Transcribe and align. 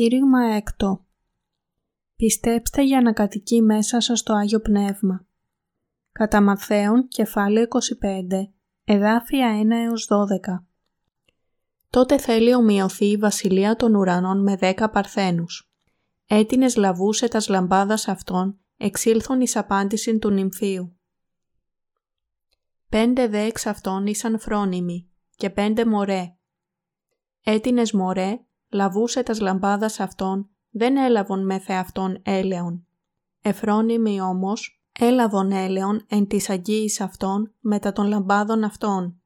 Κήρυγμα 0.00 0.40
έκτο 0.40 1.06
Πιστέψτε 2.16 2.82
για 2.82 3.00
να 3.00 3.12
κατοικεί 3.12 3.62
μέσα 3.62 4.00
σας 4.00 4.22
το 4.22 4.34
Άγιο 4.34 4.60
Πνεύμα. 4.60 5.26
Κατά 6.12 6.40
Μαθαίον, 6.40 7.08
κεφάλαιο 7.08 7.66
25, 7.68 8.50
εδάφια 8.84 9.62
1 9.62 9.70
έως 9.70 10.08
12. 10.10 10.64
Τότε 11.90 12.18
θέλει 12.18 12.54
ομοιωθεί 12.54 13.04
η 13.04 13.16
βασιλεία 13.16 13.76
των 13.76 13.94
ουρανών 13.94 14.42
με 14.42 14.56
δέκα 14.56 14.90
παρθένους. 14.90 15.70
Έτινες 16.26 16.76
λαβούσε 16.76 17.28
τας 17.28 17.48
λαμπάδας 17.48 18.08
αυτών, 18.08 18.60
εξήλθον 18.76 19.40
εις 19.40 19.56
απάντησιν 19.56 20.18
του 20.18 20.30
νυμφίου. 20.30 20.98
Πέντε 22.88 23.28
δε 23.28 23.40
εξ 23.40 23.66
αυτών 23.66 24.06
ήσαν 24.06 24.38
φρόνιμοι 24.38 25.10
και 25.36 25.50
πέντε 25.50 25.84
μωρέ. 25.84 26.34
Έτινες 27.44 27.92
μωρέ 27.92 28.40
λαβούσε 28.70 29.22
τας 29.22 29.40
λαμπάδας 29.40 30.00
αυτών, 30.00 30.50
δεν 30.70 30.96
έλαβον 30.96 31.44
με 31.44 31.58
θεαυτόν 31.58 32.20
έλεον. 32.22 32.86
Εφρόνιμοι 33.40 34.20
όμως 34.20 34.82
έλαβον 34.98 35.52
έλεον 35.52 36.04
εν 36.08 36.26
της 36.26 36.50
αγγίης 36.50 37.00
αυτών 37.00 37.54
μετά 37.60 37.92
των 37.92 38.06
λαμπάδων 38.06 38.64
αυτών. 38.64 39.22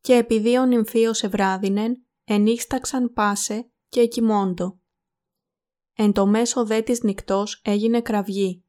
Και 0.00 0.14
επειδή 0.14 0.58
ο 0.58 0.66
νυμφίος 0.66 1.22
ευράδινεν, 1.22 2.02
ενύχσταξαν 2.24 3.12
πάσε 3.12 3.70
και 3.88 4.00
εκοιμώντο. 4.00 4.78
Εν 5.94 6.12
το 6.12 6.26
μέσο 6.26 6.64
δε 6.66 6.80
της 6.80 7.02
νυκτός 7.02 7.60
έγινε 7.64 8.00
κραυγή. 8.00 8.64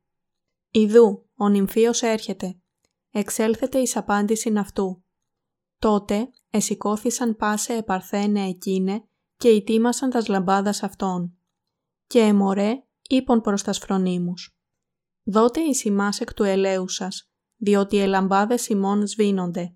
Ιδού, 0.72 1.26
ο 1.36 1.50
νυμφίος 1.50 2.02
έρχεται. 2.02 2.60
Εξέλθετε 3.12 3.80
εις 3.80 3.96
απάντησιν 3.96 4.58
αυτού. 4.58 5.04
Τότε 5.80 6.30
εσηκώθησαν 6.50 7.36
πάσε 7.36 7.74
επαρθένε 7.74 8.48
εκείνε 8.48 9.04
και 9.40 9.50
ετοίμασαν 9.50 10.10
τας 10.10 10.28
λαμπάδας 10.28 10.84
αυτών. 10.84 11.38
Και 12.08 12.20
εμωρέ 12.20 12.84
είπον 13.10 13.42
προς 13.42 13.64
τας 13.64 13.78
φρονίμους. 13.78 14.58
Δότε 15.24 15.62
εις 15.62 15.84
ημάς 15.84 16.20
εκ 16.20 16.34
του 16.34 16.44
ελαίου 16.44 16.88
σας, 16.88 17.32
διότι 17.56 17.96
οι 17.98 18.06
λαμπάδες 18.06 18.68
ημών 18.68 19.08
σβήνονται. 19.08 19.76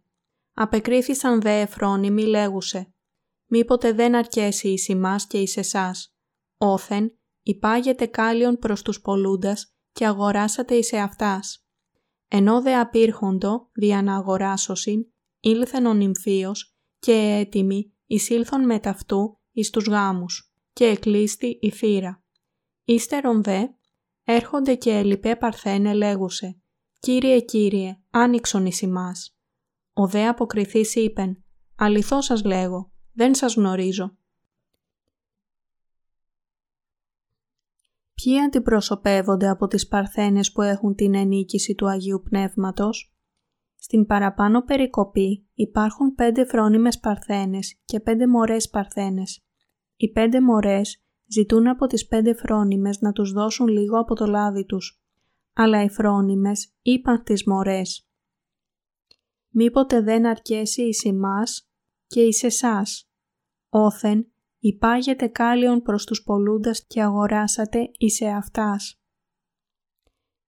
Απεκρίθησαν 0.53 1.41
δε 1.41 1.59
εφρόνιμοι 1.59 2.23
λέγουσε. 2.25 2.93
Μήποτε 3.45 3.91
δεν 3.93 4.15
αρκέσει 4.15 4.69
εις 4.69 4.87
ημάς 4.87 5.27
και 5.27 5.39
εις 5.41 5.57
εσάς. 5.57 6.15
Όθεν 6.57 7.17
υπάγεται 7.41 8.05
κάλιον 8.05 8.57
προς 8.57 8.81
τους 8.81 9.01
πολλούντας 9.01 9.75
και 9.91 10.05
αγοράσατε 10.05 10.75
εις 10.75 10.91
εαυτάς. 10.91 11.67
Ενώ 12.27 12.61
δε 12.61 12.75
απήρχοντο 12.75 13.69
δια 13.73 14.01
να 14.01 14.15
αγοράσωσιν, 14.15 15.05
ήλθεν 15.39 15.85
ο 15.85 15.93
νυμφίος 15.93 16.77
και 16.99 17.13
έτοιμοι 17.13 17.93
εισήλθον 18.05 18.65
με 18.65 18.79
ταυτού 18.79 19.37
εις 19.53 19.69
τους 19.69 19.85
γάμους 19.85 20.53
και 20.73 20.85
εκλείστη 20.85 21.57
η 21.61 21.69
θύρα. 21.69 22.23
Ύστερον 22.83 23.43
δε, 23.43 23.67
έρχονται 24.23 24.75
και 24.75 24.91
ελιπέ 24.91 25.35
παρθένε 25.35 25.93
λέγουσε 25.93 26.57
«Κύριε, 26.99 27.39
Κύριε, 27.39 27.97
άνοιξον 28.09 28.65
εις 28.65 28.81
ημάς». 28.81 29.37
Ο 29.93 30.07
δε 30.07 30.27
αποκριθής 30.27 30.95
είπεν 30.95 31.43
«Αληθώ 31.75 32.21
σας 32.21 32.43
λέγω, 32.43 32.91
δεν 33.13 33.35
σας 33.35 33.55
γνωρίζω». 33.55 34.17
Ποιοι 38.13 38.39
αντιπροσωπεύονται 38.39 39.49
από 39.49 39.67
τις 39.67 39.87
παρθένες 39.87 40.51
που 40.51 40.61
έχουν 40.61 40.95
την 40.95 41.15
ενίκηση 41.15 41.75
του 41.75 41.89
Αγίου 41.89 42.21
Πνεύματος; 42.29 43.12
Στην 43.83 44.05
παραπάνω 44.05 44.61
περικοπή 44.61 45.47
υπάρχουν 45.53 46.15
πέντε 46.15 46.45
φρόνιμες 46.45 46.99
παρθένες 46.99 47.81
και 47.85 47.99
πέντε 47.99 48.27
μωρές 48.27 48.69
παρθένες. 48.69 49.45
Οι 49.95 50.11
πέντε 50.11 50.41
μωρές 50.41 51.03
ζητούν 51.27 51.67
από 51.67 51.87
τις 51.87 52.07
πέντε 52.07 52.33
φρόνιμες 52.33 52.99
να 52.99 53.11
τους 53.11 53.31
δώσουν 53.31 53.67
λίγο 53.67 53.99
από 53.99 54.15
το 54.15 54.25
λάδι 54.25 54.65
τους, 54.65 55.01
αλλά 55.53 55.83
οι 55.83 55.89
φρόνιμες 55.89 56.73
είπαν 56.81 57.23
τις 57.23 57.45
μωρές 57.45 58.07
«Μήποτε 59.49 60.01
δεν 60.01 60.25
αρκέσει 60.25 60.81
εις 60.81 61.05
εμάς 61.05 61.69
και 62.07 62.21
εις 62.21 62.43
εσάς, 62.43 63.11
όθεν 63.69 64.31
υπάγεται 64.59 65.27
κάλιον 65.27 65.81
προς 65.81 66.05
τους 66.05 66.23
πολλούντας 66.23 66.85
και 66.85 67.01
αγοράσατε 67.01 67.91
εις 67.97 68.21
εαυτάς». 68.21 69.01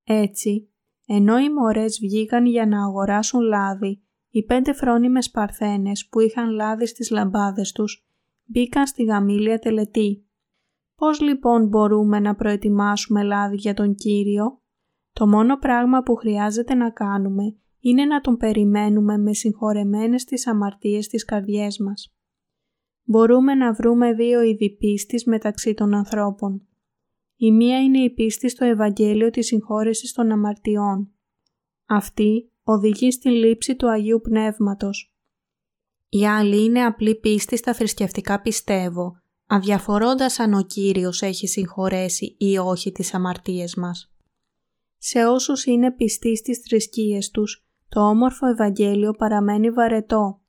Έτσι, 0.03 0.74
ενώ 1.05 1.39
οι 1.39 1.53
μωρές 1.53 1.99
βγήκαν 2.01 2.45
για 2.45 2.65
να 2.65 2.85
αγοράσουν 2.85 3.41
λάδι, 3.41 4.03
οι 4.29 4.43
πέντε 4.43 4.73
φρόνιμες 4.73 5.31
παρθένες 5.31 6.07
που 6.07 6.19
είχαν 6.19 6.49
λάδι 6.49 6.87
στις 6.87 7.09
λαμπάδες 7.09 7.71
τους 7.71 8.07
μπήκαν 8.43 8.87
στη 8.87 9.03
γαμήλια 9.03 9.59
τελετή. 9.59 10.27
Πώς 10.95 11.21
λοιπόν 11.21 11.67
μπορούμε 11.67 12.19
να 12.19 12.35
προετοιμάσουμε 12.35 13.23
λάδι 13.23 13.55
για 13.55 13.73
τον 13.73 13.95
Κύριο; 13.95 14.61
Το 15.11 15.27
μόνο 15.27 15.57
πράγμα 15.57 16.03
που 16.03 16.15
χρειάζεται 16.15 16.73
να 16.73 16.89
κάνουμε 16.89 17.43
είναι 17.79 18.05
να 18.05 18.21
τον 18.21 18.37
περιμένουμε 18.37 19.17
με 19.17 19.33
συγχωρεμένες 19.33 20.23
τις 20.23 20.47
αμαρτίες 20.47 21.07
της 21.07 21.25
καρδιές 21.25 21.79
μας. 21.79 22.15
Μπορούμε 23.03 23.55
να 23.55 23.73
βρούμε 23.73 24.13
δύο 24.13 24.41
είδη 24.41 24.75
πίστης 24.75 25.25
μεταξύ 25.25 25.73
των 25.73 25.93
ανθρώπων. 25.93 26.67
Η 27.37 27.51
μία 27.51 27.81
είναι 27.81 27.99
η 27.99 28.09
πίστη 28.09 28.49
στο 28.49 28.65
Ευαγγέλιο 28.65 29.29
της 29.29 29.45
συγχώρεσης 29.45 30.13
των 30.13 30.31
αμαρτιών. 30.31 31.11
Αυτή 31.85 32.51
οδηγεί 32.63 33.11
στη 33.11 33.29
λήψη 33.29 33.75
του 33.75 33.89
Αγίου 33.89 34.21
Πνεύματος. 34.21 35.15
Η 36.09 36.27
άλλη 36.27 36.63
είναι 36.63 36.85
απλή 36.85 37.15
πίστη 37.15 37.57
στα 37.57 37.73
θρησκευτικά 37.73 38.41
πιστεύω, 38.41 39.21
αδιαφορώντας 39.47 40.39
αν 40.39 40.53
ο 40.53 40.61
Κύριος 40.61 41.21
έχει 41.21 41.47
συγχωρέσει 41.47 42.35
ή 42.39 42.57
όχι 42.57 42.91
τις 42.91 43.13
αμαρτίες 43.13 43.75
μας. 43.75 44.13
Σε 44.97 45.25
όσους 45.25 45.65
είναι 45.65 45.91
πιστοί 45.91 46.37
στις 46.37 46.59
θρησκείες 46.59 47.31
τους, 47.31 47.67
το 47.89 48.09
όμορφο 48.09 48.47
Ευαγγέλιο 48.47 49.11
παραμένει 49.11 49.69
βαρετό. 49.69 50.41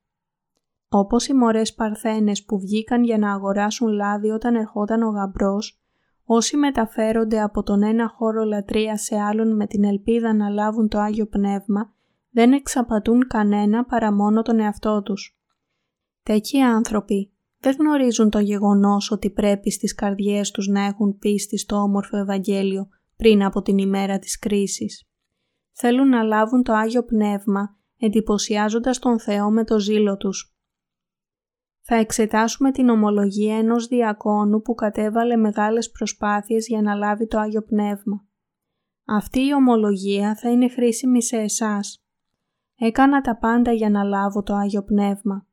Όπως 0.88 1.26
οι 1.26 1.34
μωρές 1.34 1.74
παρθένες 1.74 2.44
που 2.44 2.58
βγήκαν 2.58 3.04
για 3.04 3.18
να 3.18 3.32
αγοράσουν 3.32 3.88
λάδι 3.88 4.30
όταν 4.30 4.54
ερχόταν 4.54 5.02
ο 5.02 5.08
γαμπρός, 5.08 5.80
Όσοι 6.28 6.56
μεταφέρονται 6.56 7.42
από 7.42 7.62
τον 7.62 7.82
ένα 7.82 8.08
χώρο 8.08 8.44
λατρεία 8.44 8.96
σε 8.96 9.16
άλλον 9.16 9.56
με 9.56 9.66
την 9.66 9.84
ελπίδα 9.84 10.34
να 10.34 10.48
λάβουν 10.48 10.88
το 10.88 10.98
Άγιο 10.98 11.26
Πνεύμα, 11.26 11.94
δεν 12.30 12.52
εξαπατούν 12.52 13.26
κανένα 13.26 13.84
παρά 13.84 14.12
μόνο 14.12 14.42
τον 14.42 14.60
εαυτό 14.60 15.02
τους. 15.02 15.38
Τέτοιοι 16.22 16.60
άνθρωποι 16.60 17.32
δεν 17.58 17.76
γνωρίζουν 17.78 18.30
το 18.30 18.38
γεγονός 18.38 19.10
ότι 19.10 19.30
πρέπει 19.30 19.70
στις 19.70 19.94
καρδιές 19.94 20.50
τους 20.50 20.68
να 20.68 20.84
έχουν 20.84 21.18
πίστη 21.18 21.58
στο 21.58 21.76
όμορφο 21.76 22.16
Ευαγγέλιο 22.16 22.88
πριν 23.16 23.44
από 23.44 23.62
την 23.62 23.78
ημέρα 23.78 24.18
της 24.18 24.38
κρίσης. 24.38 25.08
Θέλουν 25.72 26.08
να 26.08 26.22
λάβουν 26.22 26.62
το 26.62 26.72
Άγιο 26.72 27.04
Πνεύμα 27.04 27.76
εντυπωσιάζοντας 27.98 28.98
τον 28.98 29.20
Θεό 29.20 29.50
με 29.50 29.64
το 29.64 29.78
ζήλο 29.78 30.16
τους 30.16 30.55
θα 31.88 31.94
εξετάσουμε 31.94 32.70
την 32.70 32.88
ομολογία 32.88 33.56
ενός 33.56 33.86
διακόνου 33.86 34.60
που 34.62 34.74
κατέβαλε 34.74 35.36
μεγάλες 35.36 35.90
προσπάθειες 35.90 36.66
για 36.66 36.82
να 36.82 36.94
λάβει 36.94 37.26
το 37.26 37.38
Άγιο 37.38 37.62
Πνεύμα. 37.62 38.26
Αυτή 39.04 39.40
η 39.40 39.54
ομολογία 39.54 40.34
θα 40.34 40.50
είναι 40.50 40.68
χρήσιμη 40.68 41.22
σε 41.22 41.36
εσάς. 41.36 42.04
Έκανα 42.78 43.20
τα 43.20 43.38
πάντα 43.38 43.72
για 43.72 43.90
να 43.90 44.02
λάβω 44.02 44.42
το 44.42 44.54
Άγιο 44.54 44.82
Πνεύμα. 44.82 45.46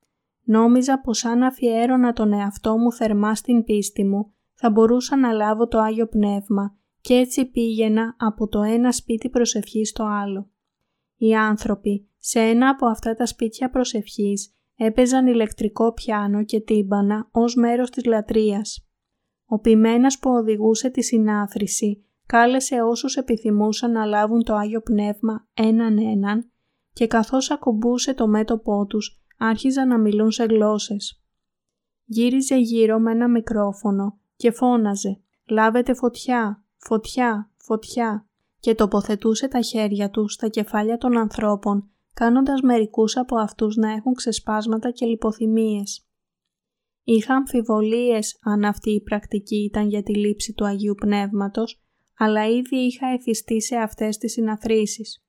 Νόμιζα 0.44 1.02
πως 1.02 1.26
αν 1.26 1.44
αφιέρωνα 1.44 2.14
τον 2.14 2.34
εαυτό 2.34 2.78
μου 2.78 2.92
θερμά 2.94 3.36
στην 3.36 3.64
πίστη 3.64 4.06
μου, 4.06 4.34
θα 4.54 4.70
μπορούσα 4.70 5.18
να 5.18 5.32
λάβω 5.32 5.68
το 5.68 5.80
Άγιο 5.80 6.08
Πνεύμα 6.08 6.76
και 7.02 7.14
έτσι 7.14 7.46
πήγαινα 7.46 8.16
από 8.20 8.48
το 8.48 8.62
ένα 8.62 8.92
σπίτι 8.92 9.30
προσευχής 9.30 9.90
στο 9.90 10.04
άλλο. 10.04 10.50
Οι 11.16 11.36
άνθρωποι 11.36 12.08
σε 12.18 12.40
ένα 12.40 12.70
από 12.70 12.86
αυτά 12.86 13.14
τα 13.14 13.26
σπίτια 13.26 13.70
προσευχής 13.70 14.56
έπαιζαν 14.76 15.28
ηλεκτρικό 15.28 15.94
πιάνο 15.94 16.44
και 16.44 16.60
τύμπανα 16.60 17.28
ως 17.32 17.56
μέρος 17.56 17.90
της 17.90 18.06
λατρείας. 18.06 18.88
Ο 19.46 19.60
ποιμένας 19.60 20.20
που 20.20 20.30
οδηγούσε 20.30 20.90
τη 20.90 21.04
συνάθρηση 21.04 22.06
κάλεσε 22.26 22.82
όσους 22.82 23.16
επιθυμούσαν 23.16 23.92
να 23.92 24.06
λάβουν 24.06 24.44
το 24.44 24.56
Άγιο 24.56 24.82
Πνεύμα 24.82 25.48
έναν 25.54 25.98
έναν 25.98 26.52
και 26.94 27.08
καθώς 27.08 27.52
ακουμπούσε 27.52 28.14
το 28.14 28.28
μέτωπό 28.28 28.86
τους 28.86 29.24
άρχιζαν 29.38 29.88
να 29.88 29.98
μιλούν 29.98 30.32
σε 30.32 30.44
γλώσσες. 30.44 31.24
Γύριζε 32.06 32.56
γύρω 32.56 33.00
με 33.00 33.12
ένα 33.12 33.30
μικρόφωνο 33.30 34.20
και 34.36 34.52
φώναζε 34.52 35.20
«Λάβετε 35.50 35.94
φωτιά, 35.94 36.64
φωτιά, 36.78 37.52
φωτιά» 37.58 38.28
και 38.60 38.76
τοποθετούσε 38.76 39.48
τα 39.48 39.62
χέρια 39.62 40.10
του 40.10 40.28
στα 40.30 40.48
κεφάλια 40.48 40.98
των 40.98 41.18
ανθρώπων 41.18 41.93
κάνοντας 42.14 42.62
μερικούς 42.62 43.18
από 43.18 43.38
αυτούς 43.38 43.76
να 43.76 43.92
έχουν 43.92 44.14
ξεσπάσματα 44.14 44.92
και 44.92 45.06
λιποθυμίες. 45.06 46.08
Είχα 47.04 47.36
αμφιβολίες 47.36 48.38
αν 48.42 48.64
αυτή 48.64 48.92
η 48.92 49.02
πρακτική 49.02 49.56
ήταν 49.56 49.88
για 49.88 50.04
τη 50.04 50.16
λήψη 50.16 50.54
του 50.54 50.66
Αγίου 50.66 50.96
Πνεύματος, 50.96 51.84
αλλά 52.18 52.48
ήδη 52.48 52.76
είχα 52.76 53.08
εθιστεί 53.08 53.62
σε 53.62 53.76
αυτές 53.76 54.18
τις 54.18 54.32
συναθρήσεις. 54.32 55.26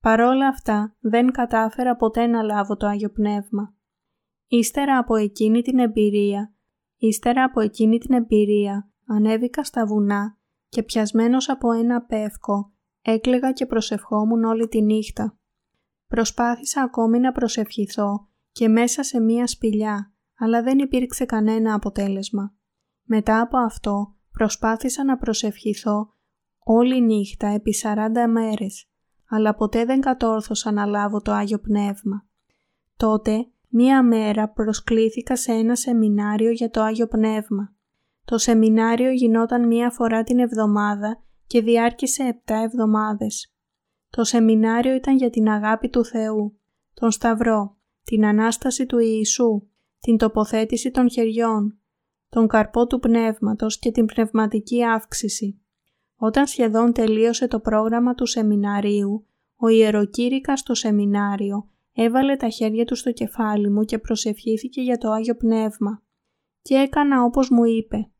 Παρόλα 0.00 0.48
αυτά 0.48 0.96
δεν 1.00 1.30
κατάφερα 1.30 1.96
ποτέ 1.96 2.26
να 2.26 2.42
λάβω 2.42 2.76
το 2.76 2.86
Άγιο 2.86 3.10
Πνεύμα. 3.10 3.74
Ύστερα 4.46 4.98
από 4.98 5.16
εκείνη 5.16 5.62
την 5.62 5.78
εμπειρία, 5.78 6.54
ύστερα 6.96 7.44
από 7.44 7.60
εκείνη 7.60 7.98
την 7.98 8.14
εμπειρία, 8.14 8.90
ανέβηκα 9.06 9.64
στα 9.64 9.86
βουνά 9.86 10.38
και 10.68 10.82
πιασμένος 10.82 11.48
από 11.48 11.72
ένα 11.72 12.02
πεύκο 12.02 12.72
έκλεγα 13.02 13.52
και 13.52 13.66
προσευχόμουν 13.66 14.44
όλη 14.44 14.68
τη 14.68 14.82
νύχτα. 14.82 15.38
Προσπάθησα 16.08 16.82
ακόμη 16.82 17.18
να 17.18 17.32
προσευχηθώ 17.32 18.28
και 18.52 18.68
μέσα 18.68 19.02
σε 19.02 19.20
μία 19.20 19.46
σπηλιά, 19.46 20.12
αλλά 20.38 20.62
δεν 20.62 20.78
υπήρξε 20.78 21.24
κανένα 21.24 21.74
αποτέλεσμα. 21.74 22.54
Μετά 23.02 23.40
από 23.40 23.58
αυτό 23.58 24.14
προσπάθησα 24.32 25.04
να 25.04 25.16
προσευχηθώ 25.16 26.12
όλη 26.58 27.02
νύχτα 27.02 27.46
επί 27.48 27.74
40 27.82 27.94
μέρες, 28.28 28.88
αλλά 29.28 29.54
ποτέ 29.54 29.84
δεν 29.84 30.00
κατόρθωσα 30.00 30.72
να 30.72 30.86
λάβω 30.86 31.20
το 31.20 31.32
Άγιο 31.32 31.58
Πνεύμα. 31.58 32.26
Τότε, 32.96 33.46
μία 33.68 34.02
μέρα 34.02 34.48
προσκλήθηκα 34.48 35.36
σε 35.36 35.52
ένα 35.52 35.76
σεμινάριο 35.76 36.50
για 36.50 36.70
το 36.70 36.82
Άγιο 36.82 37.06
Πνεύμα. 37.06 37.74
Το 38.24 38.38
σεμινάριο 38.38 39.10
γινόταν 39.10 39.66
μία 39.66 39.90
φορά 39.90 40.22
την 40.22 40.38
εβδομάδα 40.38 41.22
και 41.46 41.62
διάρκησε 41.62 42.42
7 42.46 42.54
εβδομάδες. 42.64 43.52
Το 44.10 44.24
σεμινάριο 44.24 44.94
ήταν 44.94 45.16
για 45.16 45.30
την 45.30 45.48
αγάπη 45.48 45.88
του 45.88 46.04
Θεού, 46.04 46.58
τον 46.94 47.10
Σταυρό, 47.10 47.76
την 48.04 48.26
Ανάσταση 48.26 48.86
του 48.86 48.98
Ιησού, 48.98 49.62
την 50.00 50.16
τοποθέτηση 50.16 50.90
των 50.90 51.10
χεριών, 51.10 51.78
τον 52.28 52.46
καρπό 52.46 52.86
του 52.86 52.98
πνεύματος 52.98 53.78
και 53.78 53.90
την 53.90 54.06
πνευματική 54.06 54.84
αύξηση. 54.84 55.60
Όταν 56.16 56.46
σχεδόν 56.46 56.92
τελείωσε 56.92 57.48
το 57.48 57.60
πρόγραμμα 57.60 58.14
του 58.14 58.26
σεμιναρίου, 58.26 59.26
ο 59.56 59.68
ιεροκήρυκας 59.68 60.60
στο 60.60 60.74
σεμινάριο 60.74 61.68
έβαλε 61.92 62.36
τα 62.36 62.48
χέρια 62.48 62.84
του 62.84 62.94
στο 62.94 63.12
κεφάλι 63.12 63.70
μου 63.70 63.84
και 63.84 63.98
προσευχήθηκε 63.98 64.80
για 64.80 64.98
το 64.98 65.10
Άγιο 65.10 65.36
Πνεύμα. 65.36 66.02
Και 66.62 66.74
έκανα 66.74 67.22
όπως 67.22 67.50
μου 67.50 67.64
είπε. 67.64 68.10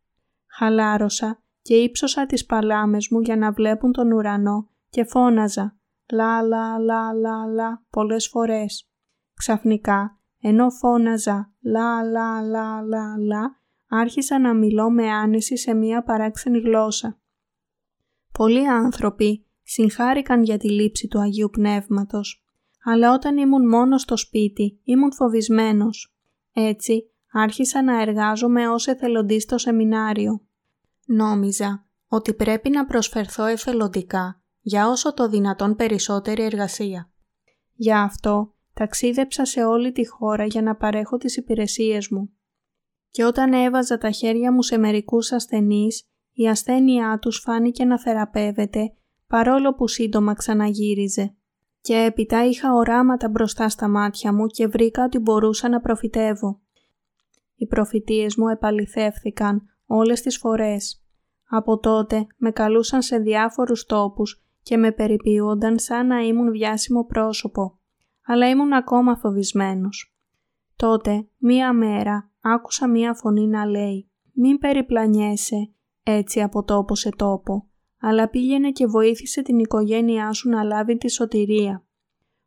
Χαλάρωσα 0.47 1.43
και 1.63 1.75
ύψωσα 1.75 2.27
τις 2.27 2.47
παλάμες 2.47 3.09
μου 3.09 3.21
για 3.21 3.37
να 3.37 3.53
βλέπουν 3.53 3.93
τον 3.93 4.13
ουρανό 4.13 4.69
και 4.91 5.05
φώναζα 5.05 5.78
«λα 6.13 6.43
λα 6.43 6.79
λα 6.79 7.13
λα 7.13 7.47
λα» 7.47 7.83
πολλές 7.91 8.29
φορές. 8.29 8.91
Ξαφνικά, 9.35 10.21
ενώ 10.41 10.71
φώναζα 10.71 11.53
«λα 11.61 12.03
λα 12.03 12.43
λα 12.43 12.83
λα 12.83 13.17
λα», 13.19 13.61
άρχισα 13.89 14.39
να 14.39 14.55
μιλώ 14.55 14.91
με 14.91 15.11
άνεση 15.11 15.57
σε 15.57 15.75
μία 15.75 16.03
παράξενη 16.03 16.59
γλώσσα. 16.59 17.21
Πολλοί 18.33 18.69
άνθρωποι 18.69 19.47
συγχάρηκαν 19.63 20.43
για 20.43 20.59
τη 20.59 20.71
λήψη 20.71 21.09
του 21.09 21.21
Αγίου 21.21 21.51
Πνεύματος, 21.51 22.45
αλλά 22.85 23.13
όταν 23.13 23.37
ήμουν 23.37 23.69
μόνος 23.69 24.03
στο 24.03 24.17
σπίτι 24.17 24.81
ήμουν 24.85 25.13
φοβισμένος. 25.13 26.17
Έτσι 26.53 27.11
άρχισα 27.33 27.83
να 27.83 28.01
εργάζομαι 28.01 28.69
ως 28.69 28.87
εθελοντής 28.87 29.43
στο 29.43 29.59
σεμινάριο. 29.59 30.47
Νόμιζα 31.07 31.87
ότι 32.09 32.35
πρέπει 32.35 32.71
να 32.71 32.87
προσφερθώ 32.87 33.45
εθελοντικά 33.45 34.43
για 34.61 34.89
όσο 34.89 35.15
το 35.15 35.29
δυνατόν 35.29 35.77
περισσότερη 35.77 36.43
εργασία. 36.43 37.11
Γι' 37.75 37.93
αυτό 37.93 38.55
ταξίδεψα 38.75 39.45
σε 39.45 39.65
όλη 39.65 39.93
τη 39.93 40.07
χώρα 40.07 40.45
για 40.45 40.63
να 40.63 40.77
παρέχω 40.77 41.17
τις 41.17 41.37
υπηρεσίες 41.37 42.09
μου. 42.09 42.31
Και 43.11 43.25
όταν 43.25 43.53
έβαζα 43.53 43.99
τα 43.99 44.11
χέρια 44.11 44.53
μου 44.53 44.63
σε 44.63 44.79
μερικούς 44.79 45.33
ασθενείς, 45.33 46.09
η 46.33 46.49
ασθένειά 46.49 47.19
τους 47.19 47.39
φάνηκε 47.39 47.85
να 47.85 48.01
θεραπεύεται 48.01 48.93
παρόλο 49.27 49.75
που 49.75 49.89
σύντομα 49.89 50.35
ξαναγύριζε. 50.35 51.35
Και 51.81 51.95
έπειτα 51.95 52.45
είχα 52.45 52.75
οράματα 52.75 53.29
μπροστά 53.29 53.69
στα 53.69 53.89
μάτια 53.89 54.33
μου 54.33 54.47
και 54.47 54.67
βρήκα 54.67 55.05
ότι 55.05 55.19
μπορούσα 55.19 55.69
να 55.69 55.81
προφητεύω. 55.81 56.61
Οι 57.55 57.67
προφητείες 57.67 58.37
μου 58.37 58.49
επαληθεύθηκαν 58.49 59.63
όλες 59.87 60.21
τις 60.21 60.39
φορές. 60.39 61.03
Από 61.49 61.79
τότε 61.79 62.27
με 62.37 62.51
καλούσαν 62.51 63.03
σε 63.03 63.19
διάφορους 63.19 63.85
τόπους 63.85 64.48
και 64.69 64.77
με 64.77 64.93
περιποιούνταν 64.93 65.79
σαν 65.79 66.07
να 66.07 66.21
ήμουν 66.21 66.51
βιάσιμο 66.51 67.05
πρόσωπο, 67.05 67.79
αλλά 68.25 68.49
ήμουν 68.49 68.73
ακόμα 68.73 69.17
φοβισμένος. 69.17 70.17
Τότε, 70.77 71.29
μία 71.39 71.73
μέρα, 71.73 72.31
άκουσα 72.41 72.89
μία 72.89 73.15
φωνή 73.15 73.47
να 73.47 73.67
λέει 73.67 74.11
«Μην 74.33 74.59
περιπλανιέσαι 74.59 75.73
έτσι 76.03 76.43
από 76.43 76.63
τόπο 76.63 76.95
σε 76.95 77.11
τόπο, 77.11 77.69
αλλά 78.01 78.29
πήγαινε 78.29 78.71
και 78.71 78.87
βοήθησε 78.87 79.43
την 79.43 79.59
οικογένειά 79.59 80.33
σου 80.33 80.49
να 80.49 80.63
λάβει 80.63 80.97
τη 80.97 81.11
σωτηρία». 81.11 81.87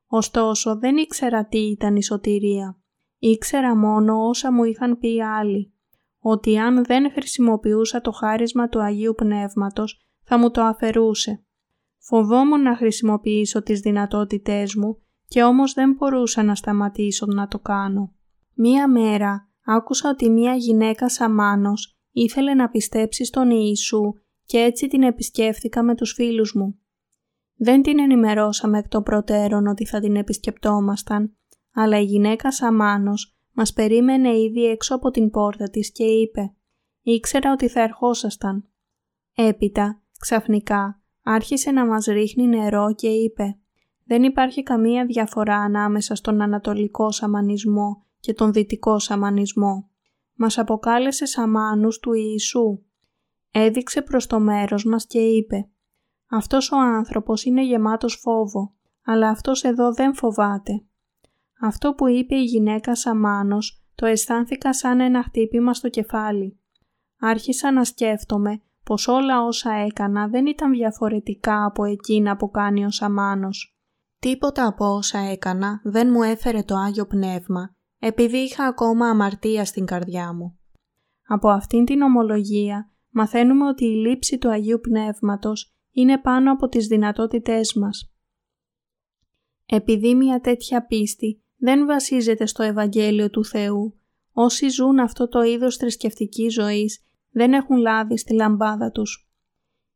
Ωστόσο, 0.08 0.78
δεν 0.78 0.98
ήξερα 0.98 1.46
τι 1.46 1.60
ήταν 1.60 1.96
η 1.96 2.04
σωτηρία. 2.04 2.82
Ήξερα 3.18 3.76
μόνο 3.76 4.28
όσα 4.28 4.52
μου 4.52 4.64
είχαν 4.64 4.98
πει 4.98 5.24
άλλοι 5.24 5.74
ότι 6.20 6.58
αν 6.58 6.84
δεν 6.84 7.12
χρησιμοποιούσα 7.12 8.02
το 8.02 8.12
χάρισμα 8.12 8.70
του 8.70 8.82
Αγίου 8.82 9.14
Πνεύματος 9.18 10.06
θα 10.24 10.38
μου 10.38 10.52
το 10.52 10.62
αφαιρούσε. 10.62 11.46
Φοβόμουν 12.12 12.62
να 12.62 12.76
χρησιμοποιήσω 12.76 13.64
τις 13.64 13.80
δυνατότητές 13.80 14.76
μου 14.76 15.02
και 15.28 15.44
όμως 15.44 15.74
δεν 15.74 15.94
μπορούσα 15.94 16.44
να 16.44 16.56
σταματήσω 16.56 17.26
να 17.26 17.48
το 17.48 17.60
κάνω. 17.60 18.14
Μία 18.54 18.88
μέρα 18.88 19.50
άκουσα 19.66 20.10
ότι 20.10 20.30
μία 20.30 20.54
γυναίκα 20.54 21.10
Σαμάνος 21.10 21.98
ήθελε 22.12 22.54
να 22.54 22.70
πιστέψει 22.70 23.26
στον 23.26 23.50
Ιησού 23.50 24.14
και 24.46 24.58
έτσι 24.58 24.88
την 24.88 25.04
επισκέφθηκα 25.04 25.84
με 25.84 25.96
τους 25.96 26.14
φίλους 26.14 26.54
μου. 26.56 26.80
Δεν 27.56 27.82
την 27.82 28.00
ενημερώσαμε 28.00 28.78
εκ 28.78 28.88
των 28.88 29.04
προτέρων 29.04 29.68
ότι 29.68 29.86
θα 29.86 30.00
την 30.00 30.16
επισκεπτόμασταν, 30.16 31.36
αλλά 31.74 32.00
η 32.00 32.04
γυναίκα 32.04 32.52
Σαμάνος 32.52 33.38
μας 33.52 33.74
περίμενε 33.74 34.38
ήδη 34.38 34.66
έξω 34.66 34.96
από 34.96 35.12
την 35.12 35.30
πόρτα 35.30 35.70
της 35.70 35.92
και 35.92 36.04
είπε 36.04 36.54
«Ήξερα 37.02 37.52
ότι 37.52 37.68
θα 37.68 37.82
ερχόσασταν». 37.82 38.70
Έπειτα, 39.36 40.02
ξαφνικά, 40.20 41.01
άρχισε 41.24 41.72
να 41.72 41.86
μας 41.86 42.06
ρίχνει 42.06 42.48
νερό 42.48 42.94
και 42.96 43.08
είπε 43.08 43.58
«Δεν 44.06 44.24
υπάρχει 44.24 44.64
καμία 44.64 45.06
διαφορά 45.06 45.58
ανάμεσα 45.58 46.16
στον 46.16 46.42
ανατολικό 46.42 47.12
σαμανισμό 47.12 48.06
και 48.20 48.34
τον 48.34 48.54
δυτικό 48.54 49.00
σαμανισμό. 49.00 49.90
Μας 50.34 50.58
αποκάλεσε 50.58 51.26
σαμάνους 51.26 52.00
του 52.00 52.14
Ιησού. 52.14 52.82
Έδειξε 53.52 54.02
προς 54.02 54.28
το 54.28 54.40
μέρος 54.40 54.86
μας 54.86 55.06
και 55.06 55.20
είπε 55.20 55.70
«Αυτός 56.30 56.72
ο 56.72 56.78
άνθρωπος 56.78 57.44
είναι 57.44 57.66
γεμάτος 57.66 58.20
φόβο, 58.22 58.74
αλλά 59.06 59.30
αυτός 59.30 59.64
εδώ 59.64 59.94
δεν 59.94 60.16
φοβάται. 60.16 60.84
Αυτό 61.64 61.94
που 61.94 62.08
είπε 62.08 62.36
η 62.36 62.44
γυναίκα 62.44 62.96
Σαμάνος 62.96 63.84
το 63.96 64.06
αισθάνθηκα 64.06 64.74
σαν 64.74 65.00
ένα 65.00 65.24
χτύπημα 65.24 65.74
στο 65.74 65.90
κεφάλι. 65.90 66.60
Άρχισα 67.20 67.72
να 67.72 67.84
σκέφτομαι 67.84 68.62
πως 68.84 69.08
όλα 69.08 69.44
όσα 69.44 69.72
έκανα 69.72 70.28
δεν 70.28 70.46
ήταν 70.46 70.72
διαφορετικά 70.72 71.66
από 71.66 71.84
εκείνα 71.84 72.36
που 72.38 72.50
κάνει 72.50 72.86
ο 72.86 72.92
Σαμάνος. 72.92 73.76
Τίποτα 74.20 74.68
από 74.68 74.86
όσα 74.86 75.20
έκανα 75.20 75.82
δεν 75.84 76.10
μου 76.12 76.24
έφερε 76.24 76.64
το 76.64 76.76
Άγιο 76.76 77.06
Πνεύμα, 77.06 77.76
επειδή 78.00 78.38
είχα 78.38 78.66
ακόμα 78.66 79.08
αμαρτία 79.08 79.66
στην 79.66 79.86
καρδιά 79.86 80.34
μου. 80.34 80.60
Από 81.28 81.50
αυτήν 81.50 81.86
την 81.86 82.02
ομολογία 82.02 82.92
μαθαίνουμε 83.10 83.68
ότι 83.68 83.86
η 83.86 83.96
λήψη 83.96 84.38
του 84.38 84.50
Αγίου 84.50 84.80
Πνεύματος 84.80 85.74
είναι 85.92 86.18
πάνω 86.18 86.52
από 86.52 86.68
τις 86.68 86.88
δυνατότητές 86.88 87.74
μας. 87.74 88.14
Επειδή 89.66 90.16
μια 90.16 90.40
τέτοια 90.40 90.86
πίστη 90.86 91.44
δεν 91.58 91.86
βασίζεται 91.86 92.46
στο 92.46 92.64
Ευαγγέλιο 92.64 93.30
του 93.30 93.46
Θεού. 93.46 94.00
Όσοι 94.32 94.70
ζουν 94.70 95.00
αυτό 95.00 95.28
το 95.28 95.42
είδος 95.42 95.76
θρησκευτικής 95.76 96.54
ζωής 96.54 97.06
δεν 97.32 97.54
έχουν 97.54 97.78
λάβει 97.78 98.18
στη 98.18 98.34
λαμπάδα 98.34 98.92
τους. 98.92 99.30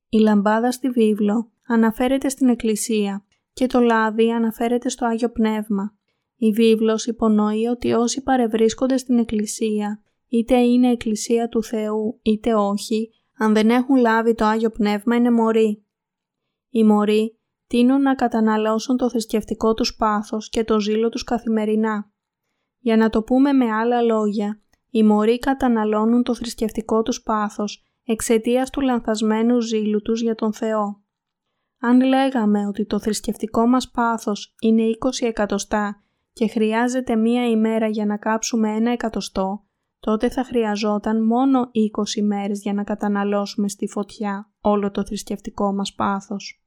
Η 0.10 0.18
λαμπάδα 0.18 0.72
στη 0.72 0.90
βίβλο 0.90 1.52
αναφέρεται 1.68 2.30
στην 2.30 2.50
Εκκλησία 2.50 3.26
και 3.54 3.68
το 3.68 3.80
λάδι 3.80 4.32
αναφέρεται 4.32 4.90
στο 4.90 5.06
Άγιο 5.06 5.30
Πνεύμα. 5.30 5.98
Η 6.36 6.52
βίβλος 6.52 7.06
υπονοεί 7.06 7.66
ότι 7.66 7.94
όσοι 7.94 8.24
παρευρίσκονται 8.24 8.98
στην 8.98 9.18
Εκκλησία, 9.18 10.04
είτε 10.28 10.58
είναι 10.58 10.92
Εκκλησία 10.92 11.48
του 11.48 11.64
Θεού 11.64 12.20
είτε 12.22 12.54
όχι, 12.54 13.12
αν 13.38 13.54
δεν 13.54 13.70
έχουν 13.70 13.96
λάβει 13.96 14.34
το 14.34 14.46
Άγιο 14.46 14.70
Πνεύμα 14.70 15.16
είναι 15.16 15.32
μωροί. 15.32 15.86
Οι 16.70 16.84
μωροί 16.84 17.38
τείνουν 17.68 18.02
να 18.02 18.16
καταναλώσουν 18.16 18.98
το 18.98 19.10
θρησκευτικό 19.10 19.74
τους 19.74 19.96
πάθος 19.96 20.50
και 20.50 20.64
το 20.64 20.80
ζήλο 20.80 21.10
τους 21.10 21.24
καθημερινά. 21.24 22.12
Για 22.80 22.98
να 22.98 23.10
το 23.10 23.24
πούμε 23.24 23.54
με 23.54 23.72
άλλα 23.72 24.02
λόγια, 24.02 24.62
οι 24.96 25.04
μωροί 25.04 25.40
καταναλώνουν 25.40 26.24
το 26.24 26.36
θρησκευτικό 26.36 27.02
τους 27.02 27.24
πάθος 27.24 27.84
εξαιτίας 28.04 28.70
του 28.70 28.82
λανθασμένου 28.82 29.60
ζήλου 29.60 30.02
τους 30.02 30.22
για 30.22 30.36
τον 30.36 30.54
Θεό. 30.54 31.04
Αν 31.80 32.02
λέγαμε 32.02 32.68
ότι 32.68 32.86
το 32.86 33.00
θρησκευτικό 33.00 33.68
μας 33.68 33.90
πάθος 33.90 34.56
είναι 34.62 34.84
20 35.22 35.28
εκατοστά 35.28 36.04
και 36.34 36.48
χρειάζεται 36.48 37.16
μία 37.16 37.50
ημέρα 37.50 37.88
για 37.88 38.06
να 38.06 38.18
κάψουμε 38.18 38.76
ένα 38.76 38.92
εκατοστό, 38.92 39.66
τότε 40.00 40.30
θα 40.30 40.44
χρειαζόταν 40.44 41.26
μόνο 41.26 41.62
20 41.62 42.22
μέρες 42.24 42.62
για 42.62 42.74
να 42.74 42.84
καταναλώσουμε 42.84 43.70
στη 43.70 43.88
φωτιά 43.88 44.52
όλο 44.62 44.92
το 44.92 45.06
θρησκευτικό 45.06 45.74
μας 45.74 45.94
πάθος. 45.94 46.64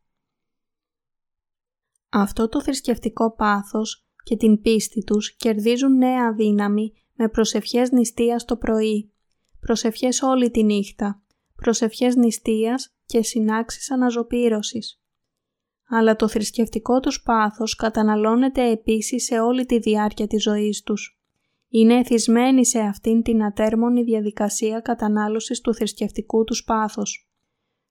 Αυτό 2.09 2.49
το 2.49 2.63
θρησκευτικό 2.63 3.35
πάθος 3.35 4.09
και 4.23 4.37
την 4.37 4.61
πίστη 4.61 5.05
τους 5.05 5.37
κερδίζουν 5.37 5.97
νέα 5.97 6.33
δύναμη 6.33 6.93
με 7.19 7.29
προσευχές 7.29 7.91
νηστείας 7.91 8.45
το 8.45 8.57
πρωί, 8.57 9.13
προσευχές 9.61 10.23
όλη 10.23 10.51
τη 10.51 10.65
νύχτα, 10.65 11.23
προσευχές 11.57 12.17
νηστείας 12.17 12.95
και 13.07 13.23
συνάξεις 13.23 13.91
αναζωπήρωσης. 13.91 15.01
Αλλά 15.89 16.17
το 16.17 16.29
θρησκευτικό 16.29 17.01
τους 17.01 17.23
πάθος 17.23 17.75
καταναλώνεται 17.75 18.71
επίσης 18.71 19.25
σε 19.25 19.41
όλη 19.41 19.67
τη 19.67 19.79
διάρκεια 19.79 20.27
της 20.27 20.43
ζωής 20.43 20.83
τους. 20.83 21.21
Είναι 21.69 21.99
εθισμένοι 21.99 22.67
σε 22.67 22.79
αυτήν 22.79 23.23
την 23.23 23.45
ατέρμονη 23.45 24.03
διαδικασία 24.03 24.81
κατανάλωσης 24.81 25.61
του 25.61 25.75
θρησκευτικού 25.75 26.45
τους 26.45 26.65
πάθος. 26.65 27.31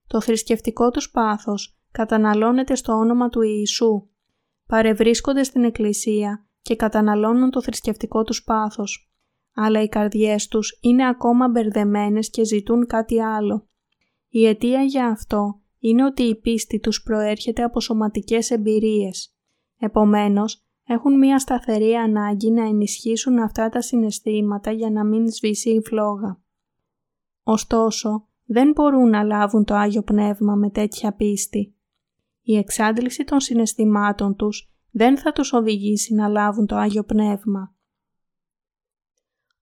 Το 0.07 0.22
θρησκευτικό 0.22 0.91
τους 0.91 1.12
πάθος 1.12 1.79
καταναλώνεται 1.91 2.75
στο 2.75 2.93
όνομα 2.93 3.29
του 3.29 3.41
Ιησού. 3.41 4.07
Παρευρίσκονται 4.65 5.43
στην 5.43 5.63
Εκκλησία 5.63 6.46
και 6.62 6.75
καταναλώνουν 6.75 7.50
το 7.50 7.62
θρησκευτικό 7.62 8.24
τους 8.24 8.43
πάθος. 8.43 9.12
Αλλά 9.60 9.82
οι 9.82 9.88
καρδιές 9.88 10.48
τους 10.48 10.80
είναι 10.82 11.08
ακόμα 11.08 11.48
μπερδεμένες 11.48 12.30
και 12.30 12.46
ζητούν 12.46 12.88
κάτι 12.88 13.22
άλλο. 13.22 13.68
Η 14.30 14.46
αιτία 14.46 14.82
για 14.82 15.08
αυτό 15.08 15.62
είναι 15.80 16.04
ότι 16.06 16.24
η 16.24 16.36
πίστη 16.36 16.80
τους 16.80 17.04
προέρχεται 17.04 17.64
από 17.64 17.80
σωματικές 17.80 18.52
εμπειρίες. 18.52 19.36
Επομένως, 19.80 20.66
έχουν 20.84 21.18
μία 21.18 21.40
σταθερή 21.40 21.94
ανάγκη 21.94 22.52
να 22.52 22.66
ενισχύσουν 22.66 23.38
αυτά 23.38 23.70
τα 23.70 23.82
συναισθήματα 23.82 24.72
για 24.72 24.90
να 24.90 25.06
μην 25.06 25.32
σβήσει 25.32 25.70
η 25.70 25.82
φλόγα. 25.82 26.42
Ωστόσο, 27.44 28.28
δεν 28.46 28.72
μπορούν 28.72 29.10
να 29.10 29.24
λάβουν 29.24 29.64
το 29.64 29.76
Άγιο 29.76 30.04
Πνεύμα 30.04 30.56
με 30.56 30.70
τέτοια 30.70 31.14
πίστη. 31.14 31.76
Η 32.42 32.58
εξάντληση 32.58 33.24
των 33.24 33.40
συναισθημάτων 33.40 34.36
τους 34.36 34.72
δεν 34.92 35.18
θα 35.18 35.32
τους 35.32 35.54
οδηγήσει 35.54 36.14
να 36.14 36.28
λάβουν 36.28 36.66
το 36.66 36.76
Άγιο 36.76 37.04
Πνεύμα. 37.04 37.76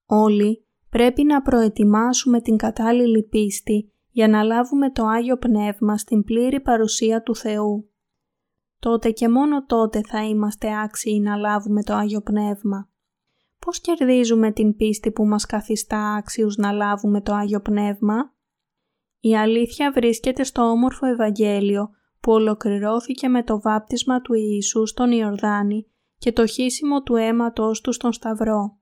Όλοι 0.06 0.66
πρέπει 0.90 1.24
να 1.24 1.42
προετοιμάσουμε 1.42 2.40
την 2.40 2.56
κατάλληλη 2.56 3.22
πίστη 3.22 3.92
για 4.10 4.28
να 4.28 4.42
λάβουμε 4.42 4.90
το 4.90 5.04
Άγιο 5.04 5.36
Πνεύμα 5.36 5.98
στην 5.98 6.24
πλήρη 6.24 6.60
παρουσία 6.60 7.22
του 7.22 7.36
Θεού. 7.36 7.90
Τότε 8.78 9.10
και 9.10 9.28
μόνο 9.28 9.64
τότε 9.64 10.00
θα 10.08 10.24
είμαστε 10.24 10.80
άξιοι 10.82 11.20
να 11.20 11.36
λάβουμε 11.36 11.82
το 11.82 11.94
Άγιο 11.94 12.20
Πνεύμα. 12.20 12.90
Πώς 13.58 13.80
κερδίζουμε 13.80 14.52
την 14.52 14.76
πίστη 14.76 15.10
που 15.10 15.26
μας 15.26 15.46
καθιστά 15.46 16.14
άξιους 16.14 16.56
να 16.56 16.72
λάβουμε 16.72 17.20
το 17.20 17.34
Άγιο 17.34 17.60
Πνεύμα; 17.60 18.34
Η 19.20 19.36
αλήθεια 19.36 19.92
βρίσκεται 19.92 20.44
στο 20.44 20.62
όμορφο 20.62 21.06
Ευαγγέλιο 21.06 21.90
που 22.20 22.32
ολοκληρώθηκε 22.32 23.28
με 23.28 23.42
το 23.42 23.60
βάπτισμα 23.60 24.20
του 24.20 24.34
Ιησού 24.34 24.86
στον 24.86 25.12
Ιορδάνη 25.12 25.86
και 26.18 26.32
το 26.32 26.46
χύσιμο 26.46 27.02
του 27.02 27.16
αίματος 27.16 27.80
του 27.80 27.92
στον 27.92 28.12
Σταυρό. 28.12 28.78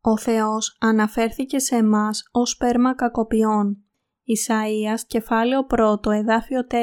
Ο 0.00 0.18
Θεός 0.18 0.76
αναφέρθηκε 0.80 1.58
σε 1.58 1.76
εμάς 1.76 2.28
ως 2.32 2.50
σπέρμα 2.50 2.94
κακοποιών. 2.94 3.84
Ισαΐας, 4.24 5.00
κεφάλαιο 5.06 5.66
1, 6.04 6.12
εδάφιο 6.12 6.66
4. 6.66 6.76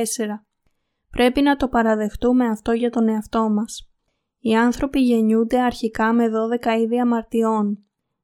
Πρέπει 1.10 1.42
να 1.42 1.56
το 1.56 1.68
παραδεχτούμε 1.68 2.48
αυτό 2.48 2.72
για 2.72 2.90
τον 2.90 3.08
εαυτό 3.08 3.50
μας. 3.50 3.92
Οι 4.40 4.56
άνθρωποι 4.56 5.00
γεννιούνται 5.00 5.60
αρχικά 5.60 6.14
με 6.14 6.28
12 6.28 6.80
είδη 6.80 7.00
αμαρτιών. 7.00 7.84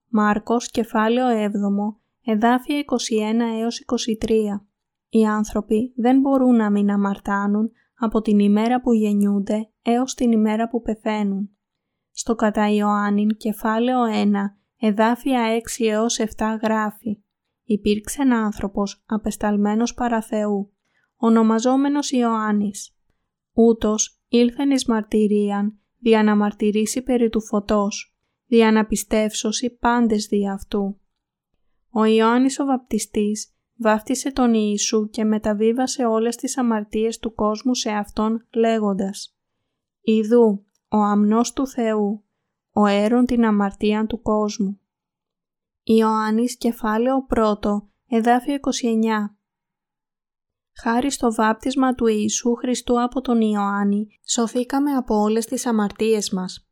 Μάρκος, 0.09 0.71
κεφάλαιο 0.71 1.27
7, 1.27 2.01
εδάφια 2.25 2.77
21 2.77 2.85
έως 3.59 3.79
23. 3.79 4.67
Οι 5.09 5.25
άνθρωποι 5.25 5.93
δεν 5.95 6.19
μπορούν 6.19 6.55
να 6.55 6.71
μην 6.71 6.91
αμαρτάνουν 6.91 7.71
από 7.99 8.21
την 8.21 8.39
ημέρα 8.39 8.81
που 8.81 8.93
γεννιούνται 8.93 9.69
έως 9.81 10.13
την 10.13 10.31
ημέρα 10.31 10.67
που 10.67 10.81
πεθαίνουν. 10.81 11.49
Στο 12.11 12.35
κατά 12.35 12.69
Ιωάννην 12.69 13.29
κεφάλαιο 13.37 13.99
1, 14.03 14.62
εδάφια 14.85 15.61
6 15.79 15.85
έως 15.85 16.19
7 16.19 16.25
γράφει 16.61 17.21
«Υπήρξε 17.63 18.21
άνθρωπος 18.21 19.03
απεσταλμένος 19.05 19.93
παρά 19.93 20.21
Θεού, 20.21 20.73
ονομαζόμενος 21.15 22.11
Ιωάννης. 22.11 22.97
Ούτως 23.53 24.21
ήλθεν 24.27 24.71
εις 24.71 24.85
μαρτυρίαν 24.85 25.79
δια 25.99 26.23
να 26.23 26.35
μαρτυρήσει 26.35 27.01
περί 27.01 27.29
του 27.29 27.41
φωτός, 27.41 28.17
δια 28.45 28.71
να 28.71 28.85
πιστεύσωση 28.85 29.69
πάντες 29.69 30.25
δι' 30.25 30.49
αυτού. 30.49 30.99
Ο 31.89 32.05
Ιωάννης 32.05 32.59
ο 32.59 32.65
βαπτιστής 32.65 33.55
βάφτισε 33.75 34.31
τον 34.31 34.53
Ιησού 34.53 35.09
και 35.09 35.23
μεταβίβασε 35.23 36.05
όλες 36.05 36.35
τις 36.35 36.57
αμαρτίες 36.57 37.19
του 37.19 37.33
κόσμου 37.33 37.73
σε 37.73 37.91
Αυτόν 37.91 38.47
λέγοντας 38.53 39.37
«Ιδού, 40.01 40.65
ο 40.87 40.97
αμνός 40.97 41.53
του 41.53 41.67
Θεού, 41.67 42.22
ο 42.73 42.85
έρων 42.85 43.25
την 43.25 43.45
αμαρτία 43.45 44.05
του 44.05 44.21
κόσμου». 44.21 44.79
Ιωάννης 45.83 46.57
κεφάλαιο 46.57 47.25
1, 47.35 47.55
εδάφιο 48.07 48.55
29 48.55 49.35
Χάρη 50.81 51.11
στο 51.11 51.33
βάπτισμα 51.33 51.95
του 51.95 52.07
Ιησού 52.07 52.55
Χριστού 52.55 53.03
από 53.03 53.21
τον 53.21 53.41
Ιωάννη, 53.41 54.07
σωθήκαμε 54.25 54.91
από 54.91 55.15
όλες 55.15 55.45
τις 55.45 55.65
αμαρτίες 55.65 56.31
μας. 56.31 56.67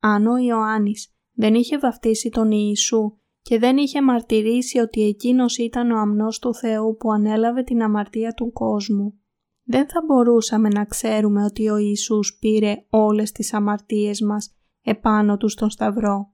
Αν 0.00 0.26
ο 0.26 0.36
Ιωάννης 0.36 1.12
δεν 1.32 1.54
είχε 1.54 1.78
βαφτίσει 1.78 2.28
τον 2.28 2.50
Ιησού 2.50 3.18
και 3.42 3.58
δεν 3.58 3.76
είχε 3.76 4.02
μαρτυρήσει 4.02 4.78
ότι 4.78 5.02
εκείνος 5.02 5.58
ήταν 5.58 5.90
ο 5.90 5.98
αμνός 5.98 6.38
του 6.38 6.54
Θεού 6.54 6.96
που 6.96 7.12
ανέλαβε 7.12 7.62
την 7.62 7.82
αμαρτία 7.82 8.32
του 8.32 8.52
κόσμου. 8.52 9.20
Δεν 9.62 9.88
θα 9.88 10.02
μπορούσαμε 10.06 10.68
να 10.68 10.84
ξέρουμε 10.84 11.44
ότι 11.44 11.68
ο 11.68 11.76
Ιησούς 11.76 12.38
πήρε 12.40 12.86
όλες 12.90 13.32
τις 13.32 13.54
αμαρτίες 13.54 14.20
μας 14.20 14.57
επάνω 14.88 15.36
του 15.36 15.48
στον 15.48 15.70
Σταυρό. 15.70 16.32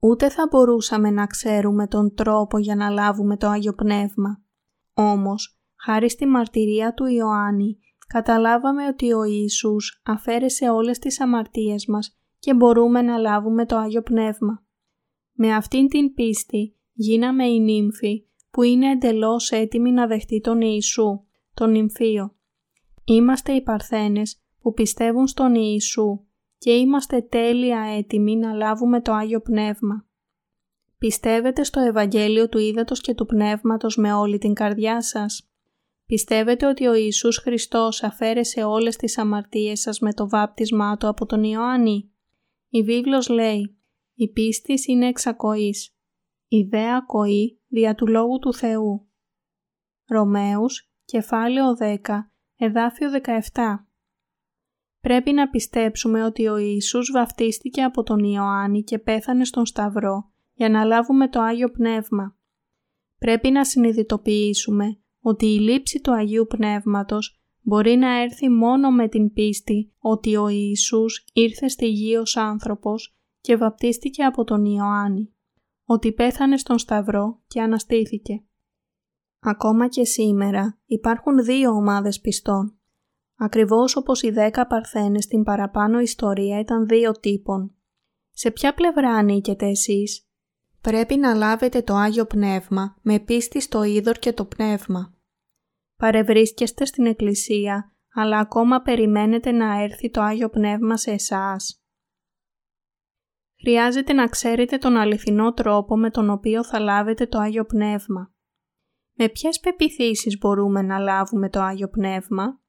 Ούτε 0.00 0.30
θα 0.30 0.46
μπορούσαμε 0.50 1.10
να 1.10 1.26
ξέρουμε 1.26 1.86
τον 1.86 2.14
τρόπο 2.14 2.58
για 2.58 2.76
να 2.76 2.88
λάβουμε 2.88 3.36
το 3.36 3.46
Άγιο 3.48 3.74
Πνεύμα. 3.74 4.42
Όμως, 4.94 5.60
χάρη 5.76 6.10
στη 6.10 6.26
μαρτυρία 6.26 6.94
του 6.94 7.06
Ιωάννη, 7.06 7.78
καταλάβαμε 8.06 8.86
ότι 8.86 9.12
ο 9.12 9.24
Ιησούς 9.24 10.02
αφαίρεσε 10.04 10.68
όλες 10.68 10.98
τις 10.98 11.20
αμαρτίες 11.20 11.86
μας 11.86 12.18
και 12.38 12.54
μπορούμε 12.54 13.02
να 13.02 13.16
λάβουμε 13.16 13.66
το 13.66 13.76
Άγιο 13.76 14.02
Πνεύμα. 14.02 14.64
Με 15.32 15.54
αυτήν 15.54 15.88
την 15.88 16.14
πίστη 16.14 16.76
γίναμε 16.92 17.46
οι 17.46 17.60
νύμφοι 17.60 18.26
που 18.50 18.62
είναι 18.62 18.90
εντελώς 18.90 19.50
έτοιμοι 19.50 19.92
να 19.92 20.06
δεχτεί 20.06 20.40
τον 20.40 20.60
Ιησού, 20.60 21.24
τον 21.54 21.70
νυμφίο. 21.70 22.34
Είμαστε 23.04 23.52
οι 23.52 23.62
παρθένες 23.62 24.42
που 24.60 24.72
πιστεύουν 24.72 25.26
στον 25.26 25.54
Ιησού 25.54 26.24
και 26.60 26.70
είμαστε 26.72 27.20
τέλεια 27.20 27.80
έτοιμοι 27.80 28.36
να 28.36 28.52
λάβουμε 28.52 29.00
το 29.00 29.12
Άγιο 29.12 29.40
Πνεύμα. 29.40 30.06
Πιστεύετε 30.98 31.64
στο 31.64 31.80
Ευαγγέλιο 31.80 32.48
του 32.48 32.58
Ήδατος 32.58 33.00
και 33.00 33.14
του 33.14 33.26
Πνεύματος 33.26 33.96
με 33.96 34.12
όλη 34.12 34.38
την 34.38 34.54
καρδιά 34.54 35.02
σας; 35.02 35.50
Πιστεύετε 36.06 36.66
ότι 36.66 36.86
ο 36.86 36.94
Ιησούς 36.94 37.36
Χριστός 37.36 38.02
αφαίρεσε 38.02 38.62
όλες 38.64 38.96
τις 38.96 39.18
αμαρτίες 39.18 39.80
σας 39.80 39.98
με 39.98 40.12
το 40.12 40.28
βάπτισμά 40.28 40.96
Του 40.96 41.08
από 41.08 41.26
τον 41.26 41.42
Ιωάννη; 41.42 42.12
Η 42.68 42.82
βίβλος 42.82 43.28
λέει 43.28 43.78
η 44.14 44.28
πίστης 44.28 44.86
είναι 44.86 45.06
εξακοής. 45.06 45.96
Η 46.48 46.62
δε 46.62 46.94
ακοή 46.94 47.60
δια 47.68 47.94
του 47.94 48.06
Λόγου 48.06 48.38
του 48.38 48.54
Θεού. 48.54 49.08
Ρωμαίους, 50.06 50.92
κεφάλαιο 51.04 51.76
10, 51.76 52.32
εδάφιο 52.56 53.10
17. 53.10 53.89
Πρέπει 55.00 55.32
να 55.32 55.48
πιστέψουμε 55.48 56.24
ότι 56.24 56.46
ο 56.46 56.56
Ιησούς 56.56 57.10
βαφτίστηκε 57.10 57.82
από 57.82 58.02
τον 58.02 58.18
Ιωάννη 58.18 58.82
και 58.82 58.98
πέθανε 58.98 59.44
στον 59.44 59.66
Σταυρό 59.66 60.30
για 60.54 60.68
να 60.68 60.84
λάβουμε 60.84 61.28
το 61.28 61.40
Άγιο 61.40 61.70
Πνεύμα. 61.70 62.36
Πρέπει 63.18 63.50
να 63.50 63.64
συνειδητοποιήσουμε 63.64 64.98
ότι 65.20 65.46
η 65.46 65.58
λήψη 65.58 66.00
του 66.00 66.12
Αγίου 66.12 66.46
Πνεύματος 66.46 67.40
μπορεί 67.62 67.96
να 67.96 68.20
έρθει 68.22 68.48
μόνο 68.48 68.90
με 68.90 69.08
την 69.08 69.32
πίστη 69.32 69.92
ότι 69.98 70.36
ο 70.36 70.48
Ιησούς 70.48 71.24
ήρθε 71.32 71.68
στη 71.68 71.86
γη 71.86 72.16
ως 72.16 72.36
άνθρωπος 72.36 73.16
και 73.40 73.56
βαπτίστηκε 73.56 74.24
από 74.24 74.44
τον 74.44 74.64
Ιωάννη, 74.64 75.32
ότι 75.84 76.12
πέθανε 76.12 76.56
στον 76.56 76.78
Σταυρό 76.78 77.40
και 77.46 77.60
αναστήθηκε. 77.60 78.44
Ακόμα 79.40 79.88
και 79.88 80.04
σήμερα 80.04 80.78
υπάρχουν 80.86 81.44
δύο 81.44 81.70
ομάδες 81.70 82.20
πιστών. 82.20 82.79
Ακριβώς 83.42 83.96
όπως 83.96 84.22
οι 84.22 84.30
δέκα 84.30 84.66
παρθένες 84.66 85.24
στην 85.24 85.42
παραπάνω 85.42 86.00
ιστορία 86.00 86.58
ήταν 86.58 86.86
δύο 86.86 87.12
τύπων. 87.12 87.74
Σε 88.30 88.50
ποια 88.50 88.74
πλευρά 88.74 89.10
ανήκετε 89.10 89.66
εσείς; 89.66 90.28
Πρέπει 90.80 91.16
να 91.16 91.34
λάβετε 91.34 91.82
το 91.82 91.94
Άγιο 91.94 92.26
Πνεύμα 92.26 92.96
με 93.02 93.18
πίστη 93.18 93.60
στο 93.60 93.82
Ίδωρ 93.82 94.18
και 94.18 94.32
το 94.32 94.44
Πνεύμα. 94.44 95.14
Παρευρίσκεστε 95.96 96.84
στην 96.84 97.06
Εκκλησία, 97.06 97.92
αλλά 98.14 98.38
ακόμα 98.38 98.80
περιμένετε 98.80 99.50
να 99.50 99.82
έρθει 99.82 100.10
το 100.10 100.20
Άγιο 100.20 100.50
Πνεύμα 100.50 100.96
σε 100.96 101.10
εσάς 101.10 101.80
χρειάζεται 103.60 104.12
να 104.12 104.28
ξέρετε 104.28 104.78
τον 104.78 104.96
αληθινό 104.96 105.52
τρόπο 105.52 105.96
με 105.96 106.10
τον 106.10 106.30
οποίο 106.30 106.64
θα 106.64 106.78
λάβετε 106.78 107.26
το 107.26 107.38
Άγιο 107.38 107.64
Πνεύμα. 107.64 108.32
Με 109.12 109.28
ποιες 109.28 109.60
πεπιθήσεις 109.60 110.38
μπορούμε 110.38 110.82
να 110.82 110.98
λάβουμε 110.98 111.50
το 111.50 111.60
Άγιο 111.60 111.88
Πνεύμα; 111.88 112.60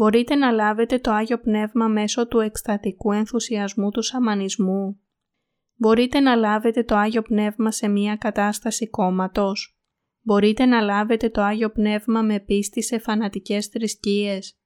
Μπορείτε 0.00 0.34
να 0.34 0.50
λάβετε 0.50 0.98
το 0.98 1.10
Άγιο 1.10 1.38
Πνεύμα 1.38 1.88
μέσω 1.88 2.26
του 2.28 2.38
εκστατικού 2.38 3.12
ενθουσιασμού 3.12 3.90
του 3.90 4.02
σαμανισμού. 4.02 5.00
Μπορείτε 5.74 6.20
να 6.20 6.34
λάβετε 6.34 6.84
το 6.84 6.96
Άγιο 6.96 7.22
Πνεύμα 7.22 7.70
σε 7.70 7.88
μία 7.88 8.16
κατάσταση 8.16 8.88
κόμματος. 8.88 9.78
μπορείτε 10.20 10.66
να 10.66 10.80
λάβετε 10.80 11.28
το 11.28 11.42
Άγιο 11.42 11.70
Πνεύμα 11.70 12.22
με 12.22 12.40
πίστη 12.40 12.82
σε 12.82 12.98
φανατικές 12.98 13.66
θρησκείες. 13.66 14.58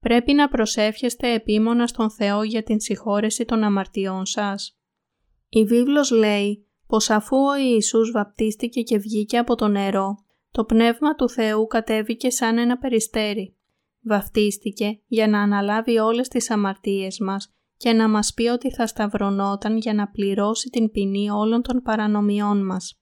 Πρέπει 0.00 0.32
να 0.32 0.48
προσεύχεστε 0.48 1.32
επίμονα 1.32 1.86
στον 1.86 2.10
Θεό 2.10 2.42
για 2.42 2.62
την 2.62 2.80
συγχώρεση 2.80 3.44
των 3.44 3.62
αμαρτιών 3.62 4.26
σας. 4.26 4.78
Η 5.48 5.64
βίβλος 5.64 6.10
λέει 6.10 6.66
πως 6.86 7.10
αφού 7.10 7.36
ο 7.36 7.56
Ιησούς 7.56 8.10
βαπτίστηκε 8.10 8.82
και 8.82 8.98
βγήκε 8.98 9.38
από 9.38 9.54
το 9.54 9.68
νερό, 9.68 10.14
το 10.50 10.64
Πνεύμα 10.64 11.14
του 11.14 11.28
Θεού 11.28 11.66
κατέβηκε 11.66 12.30
σαν 12.30 12.58
ένα 12.58 12.78
περιστέρι. 12.78 13.56
Βαφτίστηκε 14.06 15.00
για 15.06 15.28
να 15.28 15.42
αναλάβει 15.42 15.98
όλες 15.98 16.28
τις 16.28 16.50
αμαρτίες 16.50 17.18
μας 17.18 17.54
και 17.76 17.92
να 17.92 18.08
μας 18.08 18.34
πει 18.34 18.46
ότι 18.46 18.70
θα 18.70 18.86
σταυρωνόταν 18.86 19.76
για 19.76 19.94
να 19.94 20.08
πληρώσει 20.08 20.68
την 20.68 20.90
ποινή 20.90 21.30
όλων 21.30 21.62
των 21.62 21.82
παρανομιών 21.82 22.64
μας. 22.66 22.98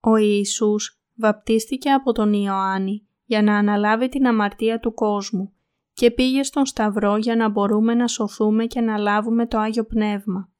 Ο 0.00 0.16
Ιησούς 0.16 1.00
βαπτίστηκε 1.14 1.90
από 1.90 2.12
τον 2.12 2.32
Ιωάννη 2.32 3.06
για 3.24 3.42
να 3.42 3.56
αναλάβει 3.56 4.08
την 4.08 4.26
αμαρτία 4.26 4.80
του 4.80 4.94
κόσμου 4.94 5.52
και 5.92 6.10
πήγε 6.10 6.42
στον 6.42 6.66
Σταυρό 6.66 7.16
για 7.16 7.36
να 7.36 7.48
μπορούμε 7.48 7.94
να 7.94 8.08
σωθούμε 8.08 8.66
και 8.66 8.80
να 8.80 8.98
λάβουμε 8.98 9.46
το 9.46 9.58
Άγιο 9.58 9.84
Πνεύμα. 9.84 10.52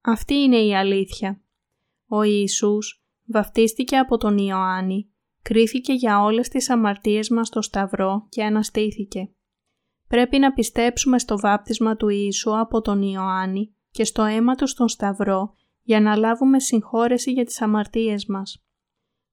Αυτή 0.00 0.34
είναι 0.34 0.58
η 0.58 0.76
αλήθεια. 0.76 1.40
Ο 2.06 2.22
Ιησούς 2.22 3.04
βαφτίστηκε 3.24 3.96
από 3.96 4.16
τον 4.16 4.38
Ιωάννη, 4.38 5.13
κρίθηκε 5.44 5.92
για 5.92 6.22
όλες 6.22 6.48
τις 6.48 6.70
αμαρτίες 6.70 7.28
μας 7.28 7.46
στο 7.46 7.62
Σταυρό 7.62 8.26
και 8.28 8.44
αναστήθηκε. 8.44 9.30
Πρέπει 10.08 10.38
να 10.38 10.52
πιστέψουμε 10.52 11.18
στο 11.18 11.38
βάπτισμα 11.38 11.96
του 11.96 12.08
Ιησού 12.08 12.58
από 12.58 12.80
τον 12.80 13.02
Ιωάννη 13.02 13.74
και 13.90 14.04
στο 14.04 14.22
αίμα 14.22 14.54
του 14.54 14.66
στον 14.66 14.88
Σταυρό 14.88 15.54
για 15.82 16.00
να 16.00 16.16
λάβουμε 16.16 16.60
συγχώρεση 16.60 17.32
για 17.32 17.44
τις 17.44 17.62
αμαρτίες 17.62 18.26
μας. 18.26 18.64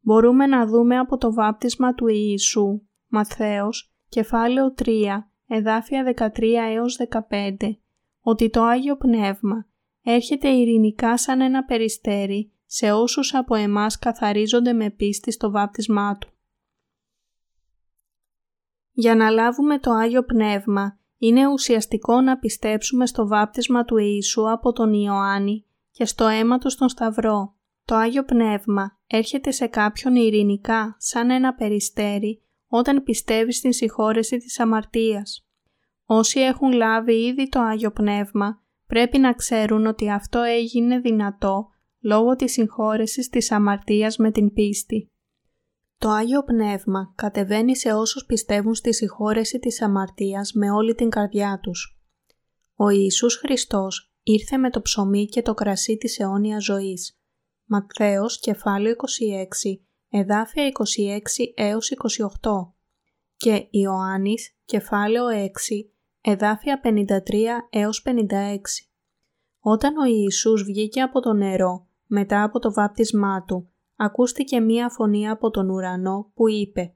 Μπορούμε 0.02 0.46
να 0.46 0.66
δούμε 0.68 0.98
από 0.98 1.18
το 1.18 1.34
βάπτισμα 1.34 1.94
του 1.94 2.08
Ιησού, 2.08 2.82
Μαθαίος, 3.08 3.94
κεφάλαιο 4.10 4.74
3, 4.74 5.32
εδάφια 5.48 6.04
13 6.04 6.72
έως 6.74 6.98
15, 6.98 7.56
ότι 8.22 8.50
το 8.50 8.64
Άγιο 8.64 8.98
Πνεύμα 8.98 9.68
έρχεται 10.04 10.50
ειρηνικά 10.50 11.18
σαν 11.18 11.42
ένα 11.42 11.64
περιστέρι 11.64 12.52
σε 12.74 12.92
όσους 12.92 13.34
από 13.34 13.56
εμάς 13.56 14.00
καθαρίζονται 14.00 14.74
με 14.74 14.90
πίστη 14.90 15.32
στο 15.32 15.52
βάπτισμά 15.52 16.18
Του. 16.18 16.30
Για 18.92 19.16
να 19.16 19.30
λάβουμε 19.30 19.80
το 19.80 19.92
Άγιο 19.92 20.24
Πνεύμα 20.24 21.00
είναι 21.18 21.48
ουσιαστικό 21.48 22.22
να 22.22 22.38
πιστέψουμε 22.38 23.06
στο 23.06 23.28
βάπτισμα 23.28 23.84
του 23.84 23.98
Ιησού 23.98 24.52
από 24.52 24.72
τον 24.72 24.94
Ιωάννη 24.94 25.66
και 25.92 26.06
στο 26.06 26.28
αίμα 26.28 26.58
του 26.58 26.70
στον 26.70 26.90
Σταυρό. 26.90 27.56
Το 27.86 27.96
Άγιο 27.96 28.24
Πνεύμα 28.24 29.00
έρχεται 29.08 29.52
σε 29.52 29.68
κάποιον 29.68 30.16
ειρηνικά 30.16 30.96
σαν 31.00 31.30
ένα 31.30 31.54
περιστέρι 31.54 32.42
όταν 32.68 33.04
πιστεύει 33.04 33.54
στην 33.54 33.74
συγχώρεση 33.74 34.38
της 34.38 34.60
αμαρτίας. 34.60 35.48
Όσοι 36.06 36.40
έχουν 36.40 36.72
λάβει 36.72 37.26
ήδη 37.26 37.50
το 37.50 37.60
Άγιο 37.60 37.92
Πνεύμα 37.92 38.62
πρέπει 38.88 39.18
να 39.18 39.34
ξέρουν 39.34 39.86
ότι 39.86 40.12
αυτό 40.12 40.40
έγινε 40.40 41.00
δυνατό 41.00 41.72
λόγω 42.02 42.36
της 42.36 42.52
συγχώρεσης 42.52 43.30
της 43.30 43.52
αμαρτίας 43.52 44.18
με 44.18 44.32
την 44.32 44.54
πίστη. 44.54 45.12
Το 45.98 46.10
Άγιο 46.10 46.44
Πνεύμα 46.44 47.14
κατεβαίνει 47.16 47.78
σε 47.78 47.94
όσους 47.94 48.26
πιστεύουν 48.26 48.76
στη 48.76 48.94
συγχώρεση 48.94 49.60
της 49.60 49.82
αμαρτίας 49.82 50.54
με 50.54 50.72
όλη 50.72 50.96
την 50.96 51.10
καρδιά 51.10 51.60
τους. 51.62 52.00
Ο 52.76 52.90
Ιησούς 52.90 53.36
Χριστός 53.36 54.14
ήρθε 54.24 54.58
με 54.58 54.70
το 54.70 54.82
ψωμί 54.82 55.26
και 55.26 55.42
το 55.42 55.54
κρασί 55.54 55.98
της 55.98 56.20
αιώνιας 56.20 56.64
ζωής. 56.64 57.20
Ματθαίος 57.66 58.40
κεφάλαιο 58.40 58.92
26, 58.92 59.86
εδάφια 60.10 60.64
26 60.66 61.54
έως 61.56 61.90
28 61.90 62.74
και 63.36 63.68
Ιωάννης 63.70 64.56
κεφάλαιο 64.66 65.26
6, 65.28 65.50
εδάφια 66.22 66.80
53 66.84 67.68
έως 67.70 68.02
56. 68.02 68.88
Όταν 69.60 69.98
ο 69.98 70.06
Ιησούς 70.06 70.64
βγήκε 70.64 71.02
από 71.02 71.20
το 71.20 71.34
νερό 71.34 71.88
μετά 72.14 72.44
από 72.44 72.60
το 72.60 72.74
βάπτισμά 72.74 73.44
του, 73.44 73.70
ακούστηκε 73.96 74.60
μία 74.60 74.90
φωνή 74.90 75.30
από 75.30 75.50
τον 75.50 75.70
ουρανό 75.70 76.32
που 76.34 76.50
είπε 76.50 76.94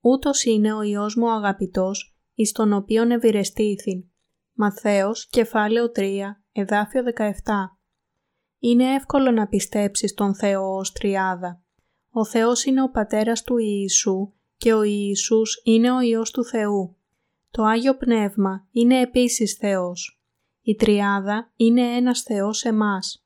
«Ούτως 0.00 0.44
είναι 0.44 0.74
ο 0.74 0.82
Υιός 0.82 1.16
μου 1.16 1.30
αγαπητός, 1.30 2.16
εις 2.34 2.52
τον 2.52 2.72
οποίον 2.72 3.10
ευηρεστήθην». 3.10 4.04
Μαθαίος, 4.52 5.26
κεφάλαιο 5.26 5.90
3, 5.90 6.42
εδάφιο 6.52 7.02
17. 7.02 7.32
Είναι 8.58 8.94
εύκολο 8.94 9.30
να 9.30 9.46
πιστέψεις 9.46 10.14
τον 10.14 10.34
Θεό 10.34 10.76
ως 10.76 10.92
τριάδα. 10.92 11.62
Ο 12.10 12.24
Θεός 12.24 12.64
είναι 12.64 12.82
ο 12.82 12.90
Πατέρας 12.90 13.42
του 13.42 13.56
Ιησού 13.58 14.32
και 14.56 14.72
ο 14.72 14.82
Ιησούς 14.82 15.60
είναι 15.64 15.90
ο 15.92 16.00
Υιός 16.00 16.30
του 16.30 16.44
Θεού. 16.44 16.96
Το 17.50 17.62
Άγιο 17.62 17.96
Πνεύμα 17.96 18.66
είναι 18.70 19.00
επίσης 19.00 19.52
Θεός. 19.52 20.20
Η 20.62 20.74
Τριάδα 20.74 21.52
είναι 21.56 21.96
ένας 21.96 22.22
Θεός 22.22 22.64
εμάς. 22.64 23.25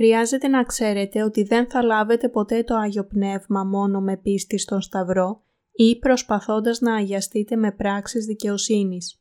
Χρειάζεται 0.00 0.48
να 0.48 0.62
ξέρετε 0.62 1.22
ότι 1.22 1.42
δεν 1.42 1.70
θα 1.70 1.82
λάβετε 1.82 2.28
ποτέ 2.28 2.62
το 2.62 2.74
Άγιο 2.74 3.04
Πνεύμα 3.04 3.64
μόνο 3.64 4.00
με 4.00 4.16
πίστη 4.16 4.58
στον 4.58 4.80
Σταυρό 4.80 5.42
ή 5.72 5.98
προσπαθώντας 5.98 6.80
να 6.80 6.94
αγιαστείτε 6.94 7.56
με 7.56 7.72
πράξεις 7.72 8.24
δικαιοσύνης. 8.24 9.20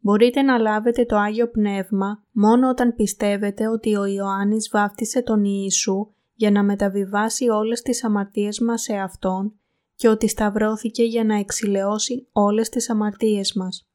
Μπορείτε 0.00 0.42
να 0.42 0.58
λάβετε 0.58 1.04
το 1.04 1.16
Άγιο 1.16 1.48
Πνεύμα 1.48 2.24
μόνο 2.30 2.68
όταν 2.68 2.94
πιστεύετε 2.94 3.68
ότι 3.68 3.96
ο 3.96 4.04
Ιωάννης 4.04 4.68
βάφτισε 4.72 5.22
τον 5.22 5.44
Ιησού 5.44 6.12
για 6.34 6.50
να 6.50 6.62
μεταβιβάσει 6.62 7.48
όλες 7.48 7.82
τις 7.82 8.04
αμαρτίες 8.04 8.60
μας 8.60 8.82
σε 8.82 8.94
Αυτόν 8.96 9.52
και 9.96 10.08
ότι 10.08 10.28
σταυρώθηκε 10.28 11.02
για 11.02 11.24
να 11.24 11.38
εξηλαιώσει 11.38 12.28
όλες 12.32 12.68
τις 12.68 12.90
αμαρτίες 12.90 13.52
μας. 13.52 13.88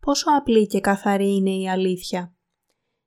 Πόσο 0.00 0.26
απλή 0.38 0.66
και 0.66 0.80
καθαρή 0.80 1.34
είναι 1.34 1.56
η 1.56 1.68
αλήθεια. 1.68 2.34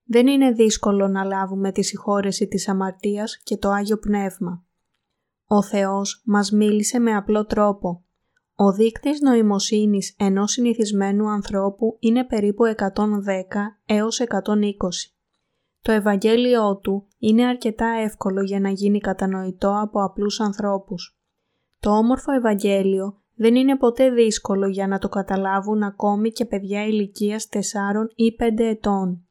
Δεν 0.09 0.27
είναι 0.27 0.51
δύσκολο 0.51 1.07
να 1.07 1.23
λάβουμε 1.23 1.71
τη 1.71 1.83
συγχώρεση 1.83 2.47
της 2.47 2.67
αμαρτίας 2.67 3.37
και 3.43 3.57
το 3.57 3.69
Άγιο 3.69 3.97
Πνεύμα. 3.97 4.65
Ο 5.47 5.63
Θεός 5.63 6.21
μας 6.25 6.51
μίλησε 6.51 6.99
με 6.99 7.15
απλό 7.15 7.45
τρόπο. 7.45 8.03
Ο 8.55 8.71
δείκτης 8.71 9.21
νοημοσύνης 9.21 10.15
ενός 10.17 10.51
συνηθισμένου 10.51 11.29
ανθρώπου 11.29 11.97
είναι 11.99 12.25
περίπου 12.25 12.63
110 12.65 12.77
έως 13.85 14.19
120. 14.19 14.25
Το 15.81 15.91
Ευαγγέλιό 15.91 16.77
του 16.77 17.07
είναι 17.17 17.45
αρκετά 17.45 17.87
εύκολο 17.87 18.41
για 18.41 18.59
να 18.59 18.69
γίνει 18.69 18.99
κατανοητό 18.99 19.79
από 19.81 20.03
απλούς 20.03 20.39
ανθρώπους. 20.39 21.19
Το 21.79 21.89
όμορφο 21.91 22.31
Ευαγγέλιο 22.31 23.21
δεν 23.35 23.55
είναι 23.55 23.77
ποτέ 23.77 24.09
δύσκολο 24.09 24.67
για 24.67 24.87
να 24.87 24.99
το 24.99 25.09
καταλάβουν 25.09 25.83
ακόμη 25.83 26.31
και 26.31 26.45
παιδιά 26.45 26.85
ηλικίας 26.85 27.47
4 27.51 27.59
ή 28.15 28.35
5 28.39 28.63
ετών 28.63 29.26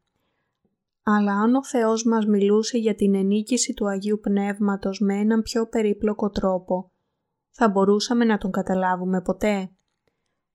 αλλά 1.09 1.33
αν 1.33 1.55
ο 1.55 1.63
Θεός 1.63 2.03
μας 2.03 2.25
μιλούσε 2.25 2.77
για 2.77 2.95
την 2.95 3.15
ενίκηση 3.15 3.73
του 3.73 3.87
Αγίου 3.87 4.19
Πνεύματος 4.21 4.99
με 4.99 5.13
έναν 5.13 5.41
πιο 5.41 5.67
περίπλοκο 5.67 6.29
τρόπο, 6.29 6.91
θα 7.51 7.69
μπορούσαμε 7.69 8.25
να 8.25 8.37
τον 8.37 8.51
καταλάβουμε 8.51 9.21
ποτέ. 9.21 9.71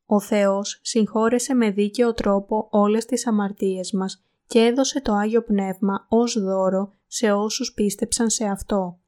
Ο 0.06 0.20
Θεός 0.20 0.80
συγχώρεσε 0.82 1.54
με 1.54 1.70
δίκαιο 1.70 2.14
τρόπο 2.14 2.68
όλες 2.70 3.04
τις 3.04 3.26
αμαρτίες 3.26 3.92
μας 3.92 4.24
και 4.46 4.58
έδωσε 4.58 5.00
το 5.00 5.12
Άγιο 5.12 5.42
Πνεύμα 5.42 6.06
ως 6.08 6.40
δώρο 6.40 6.92
σε 7.06 7.32
όσους 7.32 7.72
πίστεψαν 7.72 8.30
σε 8.30 8.44
Αυτό. 8.44 8.98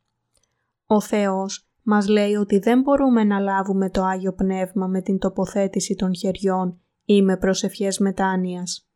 Ο 0.87 1.01
Θεός 1.01 1.69
μας 1.83 2.09
λέει 2.09 2.35
ότι 2.35 2.59
δεν 2.59 2.81
μπορούμε 2.81 3.25
να 3.25 3.39
λάβουμε 3.39 3.91
το 3.91 4.03
Άγιο 4.03 4.33
Πνεύμα 4.33 4.87
με 4.87 5.03
την 5.03 5.19
τοποθέτηση 5.19 5.95
των 5.95 6.15
χεριών 6.15 6.81
ή 7.05 7.23
με 7.23 7.37
προσευχές 7.37 7.99
μετάνοιας. 7.99 8.89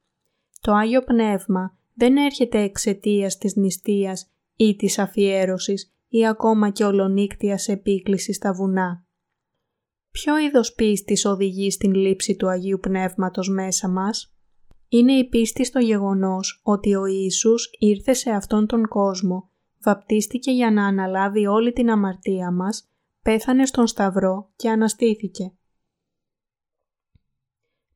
Το 0.61 0.73
Άγιο 0.73 1.03
Πνεύμα 1.03 1.78
δεν 1.99 2.17
έρχεται 2.17 2.63
εξαιτίας 2.63 3.39
της 3.39 3.57
νηστείας 3.57 4.31
ή 4.57 4.77
της 4.77 4.99
αφιέρωσης 4.99 5.95
ή 6.09 6.27
ακόμα 6.27 6.71
και 6.71 6.85
ολονύκτιας 6.85 7.69
επίκλησης 7.69 8.37
στα 8.37 8.53
βουνά. 8.53 9.07
Ποιο 10.11 10.39
είδος 10.39 10.75
πίστης 10.75 11.25
οδηγεί 11.25 11.71
στην 11.71 11.95
λήψη 11.95 12.37
του 12.37 12.49
Αγίου 12.49 12.79
Πνεύματος 12.79 13.49
μέσα 13.49 13.89
μας; 13.89 14.37
Είναι 14.89 15.13
η 15.13 15.29
πίστη 15.29 15.65
στο 15.65 15.79
γεγονός 15.79 16.61
ότι 16.65 16.95
ο 16.95 17.07
Ιησούς 17.07 17.71
ήρθε 17.79 18.13
σε 18.13 18.31
αυτόν 18.31 18.67
τον 18.67 18.89
κόσμο, 18.89 19.51
βαπτίστηκε 19.83 20.51
για 20.51 20.71
να 20.71 20.87
αναλάβει 20.87 21.47
όλη 21.47 21.73
την 21.73 21.91
αμαρτία 21.91 22.53
μας, 22.53 22.91
πέθανε 23.23 23.67
στον 23.67 23.87
Σταυρό 23.87 24.53
και 24.57 24.71
αναστήθηκε. 24.71 25.53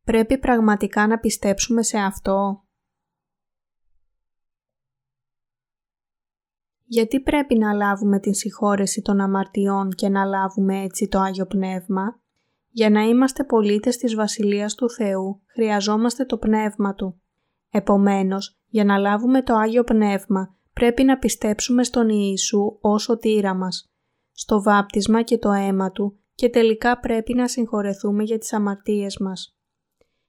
Πρέπει 0.04 0.38
πραγματικά 0.38 1.06
να 1.06 1.18
πιστέψουμε 1.18 1.82
σε 1.82 1.98
αυτό; 1.98 2.64
Γιατί 6.92 7.20
πρέπει 7.20 7.58
να 7.58 7.72
λάβουμε 7.72 8.20
την 8.20 8.34
συγχώρεση 8.34 9.02
των 9.02 9.20
αμαρτιών 9.20 9.90
και 9.90 10.08
να 10.08 10.24
λάβουμε 10.24 10.82
έτσι 10.82 11.08
το 11.08 11.18
Άγιο 11.18 11.46
Πνεύμα; 11.46 12.20
Για 12.68 12.90
να 12.90 13.02
είμαστε 13.02 13.44
πολίτες 13.44 13.96
της 13.96 14.14
Βασιλείας 14.14 14.74
του 14.74 14.90
Θεού, 14.90 15.42
χρειαζόμαστε 15.46 16.24
το 16.24 16.38
Πνεύμα 16.38 16.94
Του. 16.94 17.20
Επομένως, 17.70 18.60
για 18.66 18.84
να 18.84 18.96
λάβουμε 18.96 19.42
το 19.42 19.54
Άγιο 19.54 19.84
Πνεύμα, 19.84 20.56
πρέπει 20.72 21.04
να 21.04 21.18
πιστέψουμε 21.18 21.84
στον 21.84 22.08
Ιησού 22.08 22.78
ως 22.80 23.08
ο 23.08 23.18
τύρας 23.18 23.56
μας. 23.56 23.92
στο 24.32 24.62
βάπτισμα 24.62 25.22
και 25.22 25.38
το 25.38 25.50
αίμα 25.50 25.90
Του 25.90 26.18
και 26.34 26.48
τελικά 26.48 26.98
πρέπει 26.98 27.34
να 27.34 27.48
συγχωρεθούμε 27.48 28.22
για 28.22 28.38
τις 28.38 28.52
αμαρτίες 28.52 29.18
μας. 29.18 29.56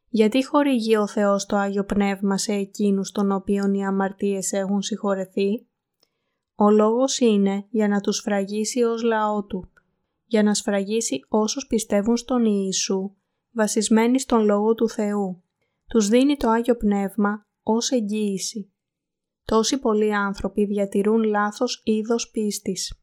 Γιατί 0.08 0.46
χορηγεί 0.46 0.96
ο 0.98 1.08
Θεός 1.08 1.46
το 1.46 1.56
Άγιο 1.56 1.84
Πνεύμα 1.84 2.38
σε 2.38 2.54
εκείνους 2.54 3.12
των 3.12 3.32
οποίων 3.32 3.74
οι 3.74 3.86
αμαρτίες 3.86 4.52
έχουν 4.52 4.82
συγχωρεθεί; 4.82 5.68
Ο 6.56 6.70
λόγος 6.70 7.20
είναι 7.20 7.66
για 7.70 7.88
να 7.88 8.00
τους 8.02 8.20
φραγίσει 8.20 8.84
ως 8.84 9.04
λαό 9.04 9.44
Του, 9.44 9.70
για 10.26 10.44
να 10.44 10.54
σφραγίσει 10.54 11.26
όσους 11.28 11.68
πιστεύουν 11.68 12.18
στον 12.18 12.46
Ιησού, 12.46 13.12
βασισμένοι 13.52 14.20
στον 14.20 14.46
Λόγο 14.46 14.74
του 14.74 14.90
Θεού. 14.90 15.44
Τους 15.88 16.08
δίνει 16.08 16.38
το 16.38 16.50
Άγιο 16.50 16.76
Πνεύμα 16.76 17.46
ως 17.64 17.92
εγγύηση. 17.92 18.72
Τόσοι 19.46 19.78
πολλοί 19.78 20.16
άνθρωποι 20.16 20.66
διατηρούν 20.66 21.24
λάθος 21.24 21.82
είδος 21.84 22.30
πίστης. 22.32 22.98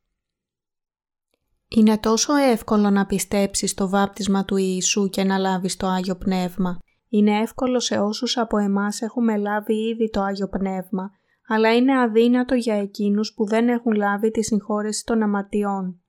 Είναι 1.69 1.99
τόσο 1.99 2.35
εύκολο 2.35 2.91
να 2.91 3.07
πιστέψεις 3.07 3.75
το 3.75 3.89
βάπτισμα 3.89 4.45
του 4.45 4.57
Ιησού 4.57 5.09
και 5.09 5.25
να 5.25 5.39
λάβεις 5.39 5.77
το 5.77 5.87
Άγιο 5.87 6.17
Πνεύμα. 6.17 6.79
Είναι 7.09 7.41
εύκολο 7.41 7.81
σε 7.81 7.99
όσους 7.99 8.37
από 8.37 8.59
εμάς 8.59 9.01
έχουμε 9.01 9.37
λάβει 9.37 9.75
ήδη 9.75 10.11
το 10.11 10.21
Άγιο 10.21 10.49
Πνεύμα, 10.49 11.11
αλλά 11.53 11.77
είναι 11.77 12.01
αδύνατο 12.01 12.55
για 12.55 12.75
εκείνους 12.75 13.35
που 13.35 13.47
δεν 13.47 13.69
έχουν 13.69 13.93
λάβει 13.93 14.31
τη 14.31 14.45
συγχώρεση 14.45 15.05
των 15.05 15.23
αμαρτιών. 15.23 16.01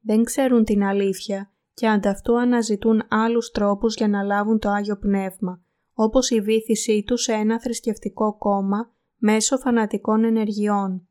Δεν 0.00 0.24
ξέρουν 0.24 0.64
την 0.64 0.82
αλήθεια 0.84 1.50
και 1.74 1.88
ανταυτού 1.88 2.38
αναζητούν 2.38 3.02
άλλους 3.08 3.50
τρόπους 3.50 3.94
για 3.94 4.08
να 4.08 4.22
λάβουν 4.22 4.58
το 4.58 4.68
Άγιο 4.68 4.96
Πνεύμα, 4.96 5.62
όπως 5.94 6.30
η 6.30 6.40
βήθησή 6.40 7.02
τους 7.06 7.22
σε 7.22 7.32
ένα 7.32 7.60
θρησκευτικό 7.60 8.36
κόμμα 8.38 8.92
μέσω 9.16 9.58
φανατικών 9.58 10.24
ενεργειών. 10.24 11.08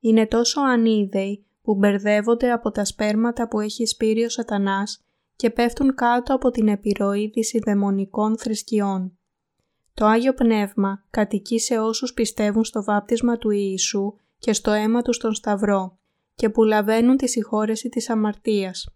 Είναι 0.00 0.26
τόσο 0.26 0.60
ανίδεοι 0.60 1.46
που 1.62 1.74
μπερδεύονται 1.74 2.52
από 2.52 2.70
τα 2.70 2.84
σπέρματα 2.84 3.48
που 3.48 3.60
έχει 3.60 3.86
σπείρει 3.86 4.24
ο 4.24 4.28
σατανάς 4.28 5.04
και 5.36 5.50
πέφτουν 5.50 5.94
κάτω 5.94 6.34
από 6.34 6.50
την 6.50 6.68
επιρροή 6.68 7.32
δαιμονικών 7.64 8.38
θρησκειών. 8.38 9.16
Το 9.94 10.06
Άγιο 10.06 10.34
Πνεύμα 10.34 11.04
κατοικεί 11.10 11.58
σε 11.58 11.78
όσους 11.78 12.12
πιστεύουν 12.12 12.64
στο 12.64 12.84
βάπτισμα 12.84 13.36
του 13.36 13.50
Ιησού 13.50 14.12
και 14.38 14.52
στο 14.52 14.70
αίμα 14.70 15.02
τους 15.02 15.16
στον 15.16 15.34
Σταυρό 15.34 15.98
και 16.34 16.48
που 16.48 16.62
λαβαίνουν 16.62 17.16
τη 17.16 17.28
συγχώρεση 17.28 17.88
της 17.88 18.10
αμαρτίας. 18.10 18.88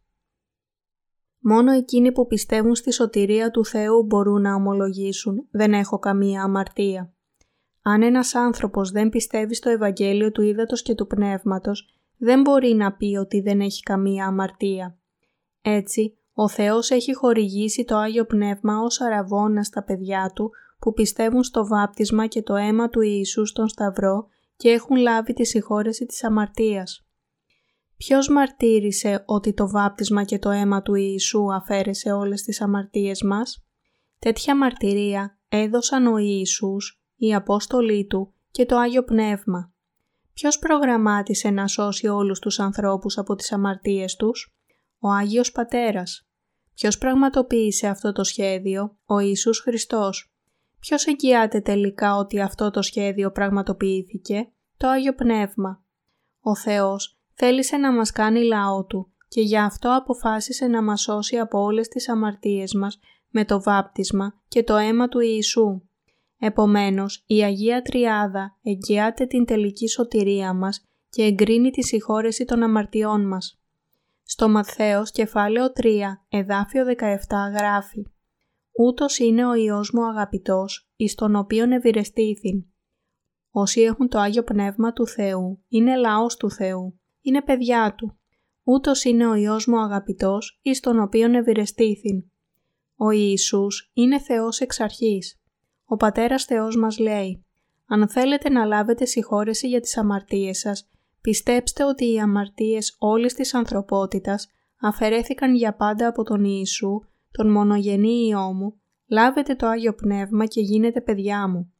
Μόνο 1.38 1.72
εκείνοι 1.72 2.12
που 2.12 2.26
πιστεύουν 2.26 2.74
στη 2.74 2.92
σωτηρία 2.92 3.50
του 3.50 3.64
Θεού 3.64 4.02
μπορούν 4.02 4.40
να 4.40 4.54
ομολογήσουν 4.54 5.46
«Δεν 5.50 5.72
έχω 5.72 5.98
καμία 5.98 6.42
αμαρτία». 6.42 7.12
Αν 7.82 8.02
ένας 8.02 8.34
άνθρωπος 8.34 8.90
δεν 8.90 9.08
πιστεύει 9.08 9.54
στο 9.54 9.70
Ευαγγέλιο 9.70 10.32
του 10.32 10.42
Ήδατος 10.42 10.82
και 10.82 10.94
του 10.94 11.06
Πνεύματος, 11.06 11.88
δεν 12.16 12.40
μπορεί 12.40 12.74
να 12.74 12.92
πει 12.92 13.16
ότι 13.16 13.40
δεν 13.40 13.60
έχει 13.60 13.82
καμία 13.82 14.26
αμαρτία. 14.26 14.98
Έτσι, 15.62 16.18
ο 16.32 16.48
Θεός 16.48 16.90
έχει 16.90 17.14
χορηγήσει 17.14 17.84
το 17.84 17.96
Άγιο 17.96 18.24
Πνεύμα 18.24 18.78
ως 18.78 19.00
αραβόνα 19.00 19.62
στα 19.62 19.84
παιδιά 19.84 20.32
Του 20.34 20.50
που 20.78 20.92
πιστεύουν 20.92 21.42
στο 21.42 21.66
βάπτισμα 21.66 22.26
και 22.26 22.42
το 22.42 22.54
αίμα 22.54 22.88
του 22.88 23.00
Ιησού 23.00 23.46
στον 23.46 23.68
Σταυρό 23.68 24.26
και 24.56 24.68
έχουν 24.68 24.96
λάβει 24.96 25.32
τη 25.32 25.44
συγχώρεση 25.44 26.06
της 26.06 26.24
αμαρτίας. 26.24 27.06
Ποιος 27.96 28.28
μαρτύρησε 28.28 29.22
ότι 29.26 29.52
το 29.52 29.70
βάπτισμα 29.70 30.24
και 30.24 30.38
το 30.38 30.50
αίμα 30.50 30.82
του 30.82 30.94
Ιησού 30.94 31.52
αφαίρεσε 31.54 32.12
όλες 32.12 32.42
τις 32.42 32.60
αμαρτίες 32.60 33.22
μας; 33.22 33.66
Τέτοια 34.18 34.56
μαρτυρία 34.56 35.38
έδωσαν 35.48 36.06
ο 36.06 36.18
Ιησούς, 36.18 37.00
οι 37.16 37.34
Απόστολοι 37.34 38.06
Του 38.06 38.34
και 38.50 38.66
το 38.66 38.76
Άγιο 38.76 39.04
Πνεύμα. 39.04 39.72
Ποιος 40.32 40.58
προγραμμάτισε 40.58 41.50
να 41.50 41.66
σώσει 41.66 42.06
όλους 42.06 42.38
τους 42.38 42.58
ανθρώπους 42.60 43.18
από 43.18 43.34
τις 43.34 43.52
αμαρτίες 43.52 44.16
τους; 44.16 44.56
Ο 44.98 45.08
Άγιος 45.08 45.52
Πατέρας. 45.52 46.28
Ποιος 46.74 46.98
πραγματοποίησε 46.98 47.86
αυτό 47.86 48.12
το 48.12 48.24
σχέδιο; 48.24 48.98
Ο 49.04 49.18
Ιησούς 49.18 49.58
Χριστός. 49.60 50.35
Ποιος 50.86 51.06
εγγυάται 51.06 51.60
τελικά 51.60 52.16
ότι 52.16 52.40
αυτό 52.40 52.70
το 52.70 52.82
σχέδιο 52.82 53.30
πραγματοποιήθηκε; 53.30 54.48
Το 54.76 54.88
Άγιο 54.88 55.14
Πνεύμα. 55.14 55.82
Ο 56.40 56.56
Θεός 56.56 57.18
θέλησε 57.34 57.76
να 57.76 57.92
μας 57.92 58.10
κάνει 58.10 58.44
λαό 58.44 58.84
Του 58.84 59.12
και 59.28 59.40
γι' 59.40 59.58
αυτό 59.58 59.96
αποφάσισε 59.96 60.66
να 60.66 60.82
μας 60.82 61.00
σώσει 61.00 61.38
από 61.38 61.60
όλες 61.62 61.88
τις 61.88 62.08
αμαρτίες 62.08 62.74
μας 62.74 62.98
με 63.30 63.44
το 63.44 63.62
βάπτισμα 63.62 64.40
και 64.48 64.62
το 64.62 64.76
αίμα 64.76 65.08
του 65.08 65.20
Ιησού. 65.20 65.82
Επομένως, 66.38 67.24
η 67.26 67.42
Αγία 67.42 67.82
Τριάδα 67.82 68.56
εγγυάται 68.62 69.26
την 69.26 69.44
τελική 69.44 69.88
σωτηρία 69.88 70.52
μας 70.52 70.84
και 71.10 71.22
εγκρίνει 71.22 71.70
τη 71.70 71.84
συγχώρεση 71.84 72.44
των 72.44 72.62
αμαρτιών 72.62 73.26
μας. 73.26 73.60
Στο 74.22 74.48
Μαθαίος 74.48 75.10
κεφάλαιο 75.10 75.72
3, 75.72 76.24
εδάφιο 76.28 76.84
17 76.84 77.50
γράφει 77.58 78.06
«Ούτως 78.78 79.18
είναι 79.18 79.46
ο 79.46 79.54
Υιός 79.54 79.90
μου 79.92 80.06
αγαπητός, 80.06 80.90
εις 80.96 81.14
τον 81.14 81.34
οποίον 81.34 81.72
ευηρεστήθην». 81.72 82.64
Όσοι 83.50 83.80
έχουν 83.80 84.08
το 84.08 84.18
Άγιο 84.18 84.42
Πνεύμα 84.42 84.92
του 84.92 85.06
Θεού, 85.06 85.64
είναι 85.68 85.96
λαός 85.96 86.36
του 86.36 86.50
Θεού, 86.50 87.00
είναι 87.20 87.42
παιδιά 87.42 87.94
Του. 87.94 88.18
Ούτως 88.62 89.04
είναι 89.04 89.26
ο 89.26 89.34
Υιός 89.34 89.66
μου 89.66 89.80
αγαπητός, 89.80 90.58
εις 90.62 90.80
τον 90.80 91.00
οποίον 91.00 91.34
ευηρεστήθην. 91.34 92.30
Ο 92.96 93.10
Ιησούς 93.10 93.90
είναι 93.94 94.20
Θεός 94.20 94.60
εξ 94.60 94.80
αρχής. 94.80 95.40
Ο 95.84 95.96
Πατέρας 95.96 96.44
Θεός 96.44 96.76
μας 96.76 96.98
λέει 96.98 97.44
«Αν 97.86 98.08
θέλετε 98.08 98.50
να 98.50 98.64
λάβετε 98.64 99.04
συγχώρεση 99.04 99.68
για 99.68 99.80
τις 99.80 99.96
αμαρτίες 99.96 100.58
σας, 100.58 100.90
πιστέψτε 101.20 101.84
ότι 101.84 102.12
οι 102.12 102.18
αμαρτίες 102.18 102.96
όλης 102.98 103.34
της 103.34 103.54
ανθρωπότητας 103.54 104.48
αφαιρέθηκαν 104.80 105.54
για 105.54 105.74
πάντα 105.74 106.08
από 106.08 106.22
τον 106.22 106.44
Ιησού, 106.44 107.00
τον 107.36 107.50
μονογενή 107.50 108.26
Υιό 108.26 108.52
μου, 108.52 108.80
λάβετε 109.06 109.54
το 109.54 109.66
Άγιο 109.66 109.94
Πνεύμα 109.94 110.46
και 110.46 110.60
γίνετε 110.60 111.00
παιδιά 111.00 111.48
μου». 111.48 111.72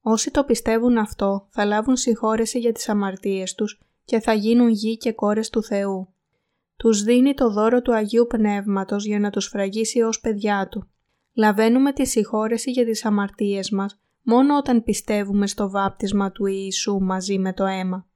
Όσοι 0.00 0.30
το 0.30 0.44
πιστεύουν 0.44 0.98
αυτό 0.98 1.46
θα 1.50 1.64
λάβουν 1.64 1.96
συγχώρεση 1.96 2.58
για 2.58 2.72
τις 2.72 2.88
αμαρτίες 2.88 3.54
τους 3.54 3.80
και 4.04 4.20
θα 4.20 4.32
γίνουν 4.32 4.68
γη 4.68 4.96
και 4.96 5.12
κόρες 5.12 5.50
του 5.50 5.62
Θεού. 5.62 6.14
Τους 6.76 7.02
δίνει 7.02 7.34
το 7.34 7.50
δώρο 7.50 7.82
του 7.82 7.94
Αγίου 7.94 8.26
Πνεύματος 8.26 9.04
για 9.06 9.18
να 9.18 9.30
τους 9.30 9.46
φραγίσει 9.46 10.00
ως 10.00 10.20
παιδιά 10.20 10.68
Του. 10.68 10.90
Λαβαίνουμε 11.34 11.92
τη 11.92 12.06
συγχώρεση 12.06 12.70
για 12.70 12.84
τις 12.84 13.04
αμαρτίες 13.04 13.70
μας 13.70 14.00
μόνο 14.22 14.56
όταν 14.56 14.82
πιστεύουμε 14.82 15.46
στο 15.46 15.70
βάπτισμα 15.70 16.32
του 16.32 16.46
Ιησού 16.46 16.98
μαζί 17.00 17.38
με 17.38 17.52
το 17.52 17.64
αίμα. 17.64 18.09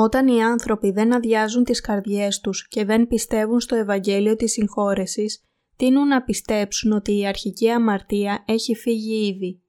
Όταν 0.00 0.28
οι 0.28 0.42
άνθρωποι 0.44 0.90
δεν 0.90 1.12
αδειάζουν 1.12 1.64
τις 1.64 1.80
καρδιές 1.80 2.40
τους 2.40 2.68
και 2.68 2.84
δεν 2.84 3.06
πιστεύουν 3.06 3.60
στο 3.60 3.76
Ευαγγέλιο 3.76 4.36
της 4.36 4.52
συγχώρεσης, 4.52 5.44
τείνουν 5.76 6.08
να 6.08 6.22
πιστέψουν 6.22 6.92
ότι 6.92 7.18
η 7.18 7.26
αρχική 7.26 7.70
αμαρτία 7.70 8.44
έχει 8.46 8.74
φύγει 8.74 9.26
ήδη, 9.26 9.62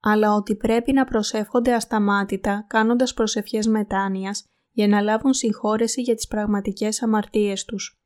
αλλά 0.00 0.34
ότι 0.34 0.56
πρέπει 0.56 0.92
να 0.92 1.04
προσεύχονται 1.04 1.74
ασταμάτητα 1.74 2.66
κάνοντας 2.68 3.14
προσευχές 3.14 3.66
μετάνοιας 3.66 4.46
για 4.70 4.88
να 4.88 5.00
λάβουν 5.00 5.34
συγχώρεση 5.34 6.02
για 6.02 6.14
τις 6.14 6.26
πραγματικές 6.26 7.02
αμαρτίες 7.02 7.64
τους. 7.64 8.00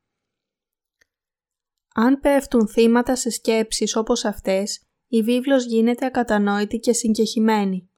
Αν 1.95 2.21
πέφτουν 2.21 2.69
θύματα 2.69 3.17
σε 3.17 3.31
σκέψεις 3.31 3.97
όπως 3.97 4.25
αυτές, 4.25 4.83
η 5.07 5.23
βίβλος 5.23 5.65
γίνεται 5.65 6.07
ακατανόητη 6.07 6.79
και 6.79 6.93
συγκεχημένη. 6.93 7.91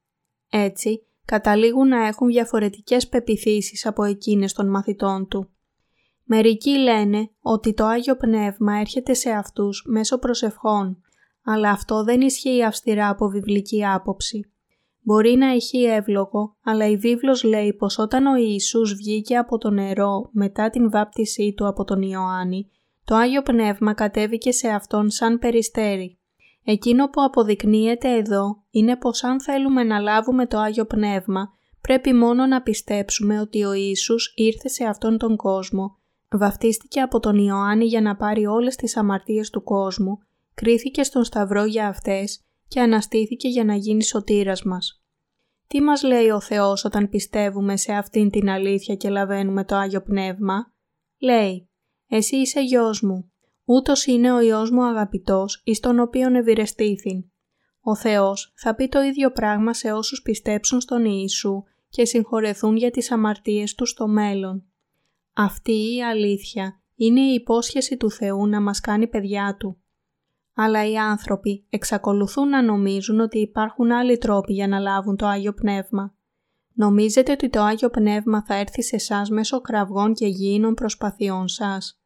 Έτσι, 0.51 1.05
καταλήγουν 1.25 1.89
να 1.89 2.07
έχουν 2.07 2.29
διαφορετικές 2.29 3.09
πεπιθήσεις 3.09 3.87
από 3.87 4.05
εκείνες 4.05 4.53
των 4.53 4.71
μαθητών 4.71 5.29
του. 5.29 5.51
Μερικοί 6.25 6.79
λένε 6.79 7.31
ότι 7.41 7.75
το 7.75 7.85
Άγιο 7.85 8.17
Πνεύμα 8.17 8.79
έρχεται 8.79 9.15
σε 9.15 9.31
αυτούς 9.31 9.85
μέσω 9.87 10.19
προσευχών, 10.19 11.03
αλλά 11.45 11.71
αυτό 11.71 12.05
δεν 12.05 12.21
ισχύει 12.21 12.65
αυστηρά 12.65 13.09
από 13.09 13.29
βιβλική 13.29 13.87
άποψη. 13.87 14.53
Μπορεί 15.03 15.35
να 15.37 15.47
έχει 15.47 15.83
εύλογο, 15.83 16.57
αλλά 16.65 16.87
η 16.87 16.97
βίβλος 16.97 17.43
λέει 17.43 17.73
πως 17.73 17.99
όταν 17.99 18.27
ο 18.27 18.37
Ιησούς 18.37 18.95
βγήκε 18.95 19.37
από 19.37 19.59
το 19.59 19.71
νερό 19.71 20.29
μετά 20.33 20.71
την 20.71 20.91
βάπτισή 20.91 21.55
του 21.57 21.67
από 21.67 21.85
τον 21.85 22.03
Ιωάννη, 22.03 22.71
το 23.05 23.15
Άγιο 23.15 23.43
Πνεύμα 23.43 23.95
κατέβηκε 23.95 24.53
σε 24.53 24.69
Αυτόν 24.69 25.11
σαν 25.11 25.39
περιστέρι. 25.39 26.19
Εκείνο 26.65 27.09
που 27.09 27.23
αποδεικνύεται 27.23 28.17
εδώ 28.17 28.60
είναι 28.71 28.97
πως 28.97 29.25
αν 29.25 29.41
θέλουμε 29.41 29.85
να 29.85 29.99
λάβουμε 29.99 30.47
το 30.47 30.59
Άγιο 30.59 30.87
Πνεύμα, 30.87 31.53
πρέπει 31.81 32.13
μόνο 32.13 32.47
να 32.47 32.63
πιστέψουμε 32.63 33.41
ότι 33.41 33.65
ο 33.65 33.73
Ιησούς 33.73 34.33
ήρθε 34.37 34.69
σε 34.69 34.85
αυτόν 34.85 35.19
τον 35.19 35.37
κόσμο, 35.37 35.99
βαφτίστηκε 36.31 37.01
από 37.01 37.21
τον 37.21 37.39
Ιωάννη 37.39 37.85
για 37.85 38.01
να 38.01 38.17
πάρει 38.17 38.47
όλες 38.47 38.77
τις 38.77 38.97
αμαρτίες 38.97 39.51
του 39.51 39.63
κόσμου, 39.63 40.19
κρίθηκε 40.55 41.03
στον 41.03 41.25
Σταυρό 41.25 41.65
για 41.65 41.89
αυτές 41.89 42.45
και 42.69 42.81
αναστήθηκε 42.81 43.49
για 43.49 43.65
να 43.65 43.75
γίνει 43.75 44.05
σωτήρας 44.05 44.63
μας. 44.63 45.03
Τι 45.67 45.81
μας 45.81 46.03
λέει 46.03 46.31
ο 46.31 46.41
Θεός 46.41 46.85
όταν 46.85 47.09
πιστεύουμε 47.09 47.77
σε 47.77 47.93
αυτήν 47.93 48.31
την 48.31 48.49
αλήθεια 48.49 48.95
και 48.95 49.09
λαβαίνουμε 49.09 49.65
το 49.65 49.77
Άγιο 49.77 50.03
Πνεύμα; 50.03 50.73
Λέει 51.19 51.69
εσύ 52.09 52.37
είσαι 52.37 52.61
γιος 52.61 53.01
μου. 53.01 53.33
Ούτως 53.65 54.07
είναι 54.07 54.33
ο 54.33 54.41
Υιός 54.41 54.71
μου 54.71 54.85
αγαπητός, 54.85 55.63
εις 55.65 55.81
τον 55.81 55.99
οποίον 55.99 56.35
ευηρεστήθην. 56.35 57.30
Ο 57.83 57.97
Θεός 57.97 58.53
θα 58.57 58.75
πει 58.75 58.89
το 58.89 59.01
ίδιο 59.01 59.31
πράγμα 59.33 59.75
σε 59.75 59.93
όσους 59.93 60.23
πιστέψουν 60.23 60.81
στον 60.81 61.05
Ιησού 61.05 61.63
και 61.89 62.05
συγχωρεθούν 62.05 62.77
για 62.77 62.91
τις 62.91 63.11
αμαρτίες 63.11 63.75
τους 63.75 63.91
στο 63.91 64.09
μέλλον. 64.09 64.65
Αυτή 65.33 65.95
η 65.95 66.03
αλήθεια 66.05 66.81
είναι 66.95 67.21
η 67.21 67.35
υπόσχεση 67.35 67.97
του 67.97 68.11
Θεού 68.11 68.47
να 68.47 68.61
μας 68.61 68.81
κάνει 68.81 69.09
παιδιά 69.09 69.57
Του. 69.59 69.83
Αλλά 70.55 70.91
οι 70.91 70.97
άνθρωποι 70.97 71.67
εξακολουθούν 71.69 72.49
να 72.49 72.63
νομίζουν 72.63 73.21
ότι 73.21 73.39
υπάρχουν 73.39 73.93
άλλοι 73.93 74.19
τρόποι 74.19 74.53
για 74.53 74.69
να 74.69 74.79
λάβουν 74.79 75.17
το 75.17 75.27
Άγιο 75.27 75.53
Πνεύμα. 75.53 76.15
Νομίζετε 76.73 77.33
ότι 77.33 77.49
το 77.49 77.61
Άγιο 77.61 77.91
Πνεύμα 77.91 78.45
θα 78.45 78.55
έρθει 78.55 78.83
σε 78.83 78.97
εσάς 78.97 79.31
μέσω 79.31 79.61
κραυγών 79.61 80.15
και 80.15 80.27
γήινων 80.27 80.75
προσπαθειών 80.75 81.49
σας. 81.49 82.01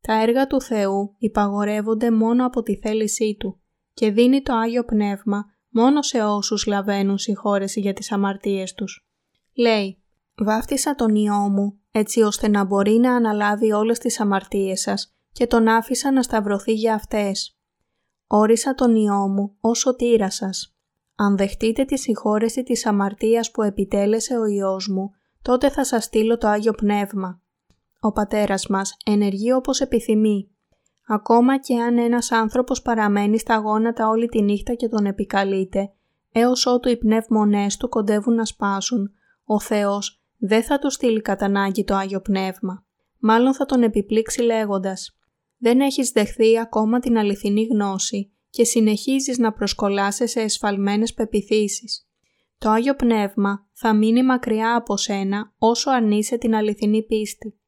Τα 0.00 0.22
έργα 0.22 0.46
του 0.46 0.60
Θεού 0.60 1.14
υπαγορεύονται 1.18 2.10
μόνο 2.10 2.46
από 2.46 2.62
τη 2.62 2.76
θέλησή 2.76 3.36
Του 3.38 3.60
και 3.96 4.10
δίνει 4.10 4.42
το 4.42 4.54
Άγιο 4.54 4.84
Πνεύμα 4.84 5.44
μόνο 5.68 6.02
σε 6.02 6.22
όσους 6.22 6.66
λαβαίνουν 6.66 7.18
συγχώρεση 7.18 7.80
για 7.80 7.92
τις 7.92 8.12
αμαρτίες 8.12 8.74
τους. 8.74 9.06
Λέει 9.54 10.02
«Βάφτισα 10.36 10.94
τον 10.94 11.14
Υιό 11.14 11.48
μου 11.48 11.80
έτσι 11.90 12.22
ώστε 12.22 12.48
να 12.48 12.64
μπορεί 12.64 12.92
να 12.92 13.14
αναλάβει 13.14 13.72
όλες 13.72 13.98
τις 13.98 14.20
αμαρτίες 14.20 14.80
σας 14.80 15.16
και 15.32 15.46
τον 15.46 15.68
άφησα 15.68 16.12
να 16.12 16.22
σταυρωθεί 16.22 16.72
για 16.72 16.94
αυτές. 16.94 17.58
Όρισα 18.26 18.74
τον 18.74 18.94
Υιό 18.94 19.28
μου 19.28 19.56
ως 19.60 19.78
σωτήρα 19.78 20.30
σας. 20.30 20.76
Αν 21.14 21.36
δεχτείτε 21.36 21.84
τη 21.84 21.98
συγχώρεση 21.98 22.62
της 22.62 22.86
αμαρτίας 22.86 23.50
που 23.50 23.62
επιτέλεσε 23.62 24.38
ο 24.38 24.44
Υιός 24.44 24.88
μου, 24.88 25.10
τότε 25.42 25.70
θα 25.70 25.84
σας 25.84 26.04
στείλω 26.04 26.38
το 26.38 26.48
Άγιο 26.48 26.72
Πνεύμα. 26.72 27.40
Ο 28.00 28.12
Πατέρας 28.12 28.66
μας 28.66 28.96
ενεργεί 29.04 29.52
όπως 29.52 29.80
επιθυμεί. 29.80 30.55
Ακόμα 31.08 31.58
και 31.58 31.80
αν 31.80 31.98
ένας 31.98 32.32
άνθρωπος 32.32 32.82
παραμένει 32.82 33.38
στα 33.38 33.56
γόνατα 33.56 34.08
όλη 34.08 34.26
τη 34.26 34.42
νύχτα 34.42 34.74
και 34.74 34.88
τον 34.88 35.06
επικαλείται, 35.06 35.92
έως 36.32 36.66
ότου 36.66 36.88
οι 36.88 36.96
πνεύμονές 36.96 37.76
του 37.76 37.88
κοντεύουν 37.88 38.34
να 38.34 38.44
σπάσουν, 38.44 39.12
ο 39.44 39.60
Θεός 39.60 40.22
δεν 40.38 40.62
θα 40.62 40.78
του 40.78 40.90
στείλει 40.90 41.20
κατά 41.20 41.44
ανάγκη 41.44 41.84
το 41.84 41.94
Άγιο 41.94 42.20
Πνεύμα. 42.20 42.84
Μάλλον 43.18 43.54
θα 43.54 43.64
τον 43.64 43.82
επιπλήξει 43.82 44.42
λέγοντας 44.42 45.18
«Δεν 45.58 45.80
έχεις 45.80 46.10
δεχθεί 46.10 46.58
ακόμα 46.58 46.98
την 46.98 47.18
αληθινή 47.18 47.64
γνώση 47.64 48.32
και 48.50 48.64
συνεχίζεις 48.64 49.38
να 49.38 49.52
προσκολάσαι 49.52 50.26
σε 50.26 50.40
εσφαλμένες 50.40 51.14
πεπιθήσεις. 51.14 52.08
Το 52.58 52.70
Άγιο 52.70 52.94
Πνεύμα 52.94 53.66
θα 53.72 53.94
μείνει 53.94 54.22
μακριά 54.22 54.76
από 54.76 54.96
σένα 54.96 55.54
όσο 55.58 55.90
αρνείσαι 55.90 56.36
την 56.36 56.54
αληθινή 56.54 57.02
πίστη. 57.02 57.58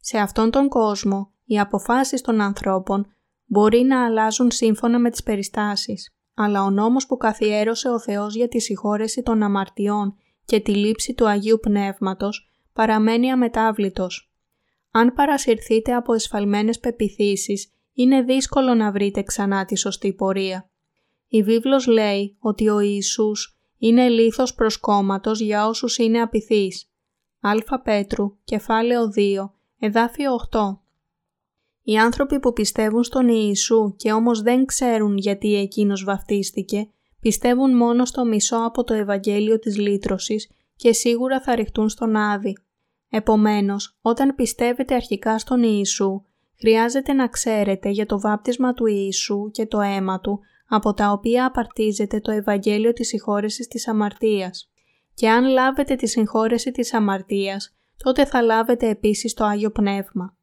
Σε 0.00 0.18
αυτόν 0.18 0.50
τον 0.50 0.68
κόσμο, 0.68 1.32
οι 1.48 1.58
αποφάσεις 1.58 2.20
των 2.20 2.40
ανθρώπων 2.40 3.06
μπορεί 3.44 3.82
να 3.82 4.04
αλλάζουν 4.04 4.50
σύμφωνα 4.50 4.98
με 4.98 5.10
τις 5.10 5.22
περιστάσεις, 5.22 6.14
αλλά 6.34 6.62
ο 6.62 6.70
νόμος 6.70 7.06
που 7.06 7.16
καθιέρωσε 7.16 7.88
ο 7.88 7.98
Θεός 7.98 8.34
για 8.34 8.48
τη 8.48 8.60
συγχώρεση 8.60 9.22
των 9.22 9.42
αμαρτιών 9.42 10.14
και 10.44 10.60
τη 10.60 10.74
λήψη 10.74 11.14
του 11.14 11.28
Αγίου 11.28 11.58
Πνεύματος 11.60 12.50
παραμένει 12.72 13.30
αμετάβλητος. 13.30 14.32
Αν 14.90 15.12
παρασυρθείτε 15.12 15.94
από 15.94 16.14
εσφαλμένες 16.14 16.78
πεπιθήσεις, 16.78 17.72
είναι 17.92 18.22
δύσκολο 18.22 18.74
να 18.74 18.92
βρείτε 18.92 19.22
ξανά 19.22 19.64
τη 19.64 19.76
σωστή 19.76 20.12
πορεία. 20.12 20.70
Η 21.28 21.42
βίβλος 21.42 21.86
λέει 21.86 22.36
ότι 22.40 22.68
ο 22.68 22.80
Ιησούς 22.80 23.58
είναι 23.78 24.08
λίθος 24.08 24.54
προσκόμματος 24.54 25.40
για 25.40 25.66
όσους 25.66 25.98
είναι 25.98 26.20
απειθείς. 26.20 26.90
Α 27.40 27.80
Πέτρου, 27.80 28.36
κεφάλαιο 28.44 29.12
2, 29.16 29.50
εδάφιο 29.78 30.34
8. 30.50 30.87
Οι 31.88 31.96
άνθρωποι 31.96 32.40
που 32.40 32.52
πιστεύουν 32.52 33.02
στον 33.02 33.28
Ιησού 33.28 33.94
και 33.96 34.12
όμως 34.12 34.42
δεν 34.42 34.64
ξέρουν 34.64 35.16
γιατί 35.16 35.56
Εκείνος 35.56 36.04
βαφτίστηκε, 36.04 36.88
πιστεύουν 37.20 37.76
μόνο 37.76 38.04
στο 38.04 38.24
μισό 38.24 38.56
από 38.56 38.84
το 38.84 38.94
Ευαγγέλιο 38.94 39.58
της 39.58 39.78
λύτρωσης 39.78 40.50
και 40.76 40.92
σίγουρα 40.92 41.40
θα 41.40 41.54
ρηχτούν 41.54 41.88
στον 41.88 42.16
Άδη. 42.16 42.58
Επομένως, 43.10 43.98
όταν 44.00 44.34
πιστεύετε 44.34 44.94
αρχικά 44.94 45.38
στον 45.38 45.62
Ιησού, 45.62 46.22
χρειάζεται 46.58 47.12
να 47.12 47.28
ξέρετε 47.28 47.88
για 47.88 48.06
το 48.06 48.20
βάπτισμα 48.20 48.72
του 48.72 48.86
Ιησού 48.86 49.50
και 49.50 49.66
το 49.66 49.80
αίμα 49.80 50.20
Του, 50.20 50.40
από 50.68 50.94
τα 50.94 51.10
οποία 51.10 51.46
απαρτίζεται 51.46 52.20
το 52.20 52.30
Ευαγγέλιο 52.30 52.92
της 52.92 53.08
συγχώρεσης 53.08 53.68
της 53.68 53.88
αμαρτίας. 53.88 54.70
Και 55.14 55.28
αν 55.28 55.44
λάβετε 55.44 55.94
τη 55.94 56.06
συγχώρεση 56.06 56.70
της 56.70 56.94
αμαρτίας, 56.94 57.76
τότε 57.96 58.24
θα 58.24 58.42
λάβετε 58.42 58.88
επίσης 58.88 59.34
το 59.34 59.44
Άγιο 59.44 59.70
Πνεύμα. 59.70 60.37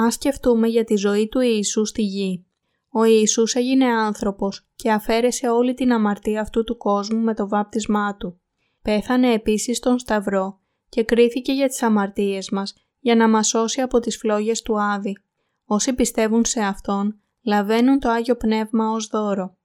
Ας 0.00 0.14
σκεφτούμε 0.14 0.68
για 0.68 0.84
τη 0.84 0.96
ζωή 0.96 1.28
του 1.28 1.40
Ιησού 1.40 1.84
στη 1.84 2.02
γη. 2.02 2.46
Ο 2.90 3.04
Ιησούς 3.04 3.54
έγινε 3.54 3.84
άνθρωπος 3.84 4.68
και 4.74 4.90
αφαίρεσε 4.90 5.48
όλη 5.48 5.74
την 5.74 5.92
αμαρτία 5.92 6.40
αυτού 6.40 6.64
του 6.64 6.76
κόσμου 6.76 7.20
με 7.20 7.34
το 7.34 7.48
βάπτισμά 7.48 8.16
Του. 8.16 8.40
Πέθανε 8.82 9.32
επίσης 9.32 9.76
στον 9.76 9.98
Σταυρό 9.98 10.60
και 10.88 11.04
κρίθηκε 11.04 11.52
για 11.52 11.68
τις 11.68 11.82
αμαρτίες 11.82 12.50
μας 12.50 12.74
για 12.98 13.16
να 13.16 13.28
μας 13.28 13.48
σώσει 13.48 13.80
από 13.80 14.00
τις 14.00 14.16
φλόγες 14.16 14.62
του 14.62 14.80
Άδη. 14.80 15.16
Όσοι 15.64 15.94
πιστεύουν 15.94 16.44
σε 16.44 16.60
Αυτόν, 16.60 17.20
λαβαίνουν 17.42 17.98
το 17.98 18.08
Άγιο 18.08 18.36
Πνεύμα 18.36 18.90
ως 18.90 19.06
δώρο. 19.06 19.56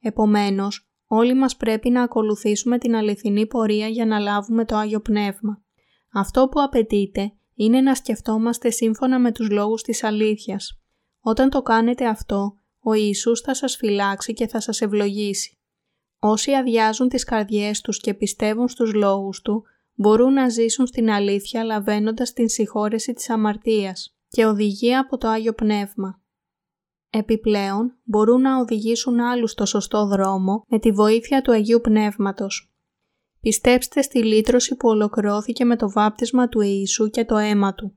Επομένως, 0.00 0.88
όλοι 1.06 1.34
μας 1.34 1.56
πρέπει 1.56 1.90
να 1.90 2.02
ακολουθήσουμε 2.02 2.78
την 2.78 2.94
αληθινή 2.96 3.46
πορεία 3.46 3.86
για 3.88 4.06
να 4.06 4.18
λάβουμε 4.18 4.64
το 4.64 4.76
Άγιο 4.76 5.00
Πνεύμα. 5.00 5.62
Αυτό 6.12 6.48
που 6.48 6.60
απαιτείται 6.60 7.32
είναι 7.58 7.80
να 7.80 7.94
σκεφτόμαστε 7.94 8.70
σύμφωνα 8.70 9.18
με 9.18 9.32
τους 9.32 9.50
λόγους 9.50 9.82
της 9.82 10.04
αλήθειας. 10.04 10.80
Όταν 11.20 11.50
το 11.50 11.62
κάνετε 11.62 12.06
αυτό, 12.06 12.56
ο 12.80 12.92
Ιησούς 12.92 13.40
θα 13.40 13.54
σας 13.54 13.76
φυλάξει 13.76 14.32
και 14.32 14.46
θα 14.46 14.60
σας 14.60 14.80
ευλογήσει. 14.80 15.58
Όσοι 16.18 16.52
αδειάζουν 16.52 17.08
τις 17.08 17.24
καρδιές 17.24 17.80
τους 17.80 18.00
και 18.00 18.14
πιστεύουν 18.14 18.68
στους 18.68 18.92
λόγους 18.92 19.40
Του, 19.42 19.64
μπορούν 19.94 20.32
να 20.32 20.48
ζήσουν 20.48 20.86
στην 20.86 21.10
αλήθεια 21.10 21.64
λαβαίνοντας 21.64 22.32
την 22.32 22.48
συγχώρεση 22.48 23.12
της 23.12 23.30
αμαρτίας 23.30 24.16
και 24.28 24.46
οδηγία 24.46 25.00
από 25.00 25.18
το 25.18 25.28
Άγιο 25.28 25.52
Πνεύμα. 25.52 26.22
Επιπλέον, 27.10 27.98
μπορούν 28.04 28.40
να 28.40 28.58
οδηγήσουν 28.58 29.20
άλλους 29.20 29.50
στο 29.50 29.66
σωστό 29.66 30.06
δρόμο 30.06 30.64
με 30.68 30.78
τη 30.78 30.90
βοήθεια 30.90 31.42
του 31.42 31.52
Αγίου 31.52 31.80
Πνεύματος. 31.80 32.72
Πιστέψτε 33.40 34.02
στη 34.02 34.24
λύτρωση 34.24 34.76
που 34.76 34.88
ολοκληρώθηκε 34.88 35.64
με 35.64 35.76
το 35.76 35.90
βάπτισμα 35.90 36.48
του 36.48 36.60
Ιησού 36.60 37.10
και 37.10 37.24
το 37.24 37.36
αίμα 37.36 37.74
Του. 37.74 37.96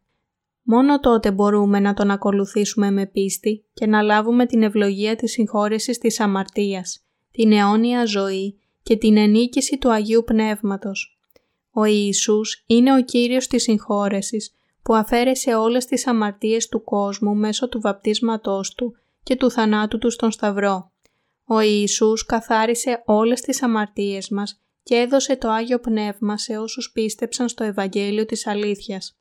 Μόνο 0.61 0.99
τότε 0.99 1.31
μπορούμε 1.31 1.79
να 1.79 1.93
Τον 1.93 2.11
ακολουθήσουμε 2.11 2.91
με 2.91 3.05
πίστη 3.05 3.65
και 3.73 3.85
να 3.87 4.01
λάβουμε 4.01 4.45
την 4.45 4.63
ευλογία 4.63 5.15
της 5.15 5.31
συγχώρεσης 5.31 5.97
της 5.97 6.19
αμαρτίας, 6.19 7.03
την 7.31 7.51
αιώνια 7.51 8.05
ζωή 8.05 8.59
και 8.83 8.97
την 8.97 9.17
ενίκηση 9.17 9.77
του 9.77 9.91
Αγίου 9.91 10.23
Πνεύματος. 10.25 11.19
Ο 11.71 11.83
Ιησούς 11.85 12.63
είναι 12.67 12.93
ο 12.93 13.03
Κύριος 13.03 13.47
της 13.47 13.63
συγχώρεσης 13.63 14.51
που 14.83 14.95
αφαίρεσε 14.95 15.55
όλες 15.55 15.85
τις 15.85 16.07
αμαρτίες 16.07 16.67
του 16.67 16.83
κόσμου 16.83 17.35
μέσω 17.35 17.69
του 17.69 17.81
βαπτίσματός 17.81 18.73
Του 18.75 18.95
και 19.23 19.35
του 19.35 19.51
θανάτου 19.51 19.97
Του 19.97 20.09
στον 20.09 20.31
Σταυρό. 20.31 20.91
Ο 21.45 21.59
Ιησούς 21.59 22.25
καθάρισε 22.25 23.03
όλες 23.05 23.41
τις 23.41 23.63
αμαρτίες 23.63 24.29
μας 24.29 24.61
και 24.83 24.95
έδωσε 24.95 25.37
το 25.37 25.49
Άγιο 25.49 25.79
Πνεύμα 25.79 26.37
σε 26.37 26.57
όσους 26.57 26.91
πίστεψαν 26.91 27.49
στο 27.49 27.63
Ευαγγέλιο 27.63 28.25
της 28.25 28.47
Αλήθειας. 28.47 29.19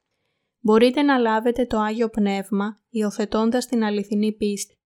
Μπορείτε 0.61 1.03
να 1.03 1.19
λάβετε 1.19 1.67
το 1.67 1.79
Άγιο 1.79 2.09
Πνεύμα 2.09 2.83
υιοθετώντας 2.89 3.67
την 3.67 3.85
αληθινή 3.85 4.33
πίστη. 4.33 4.80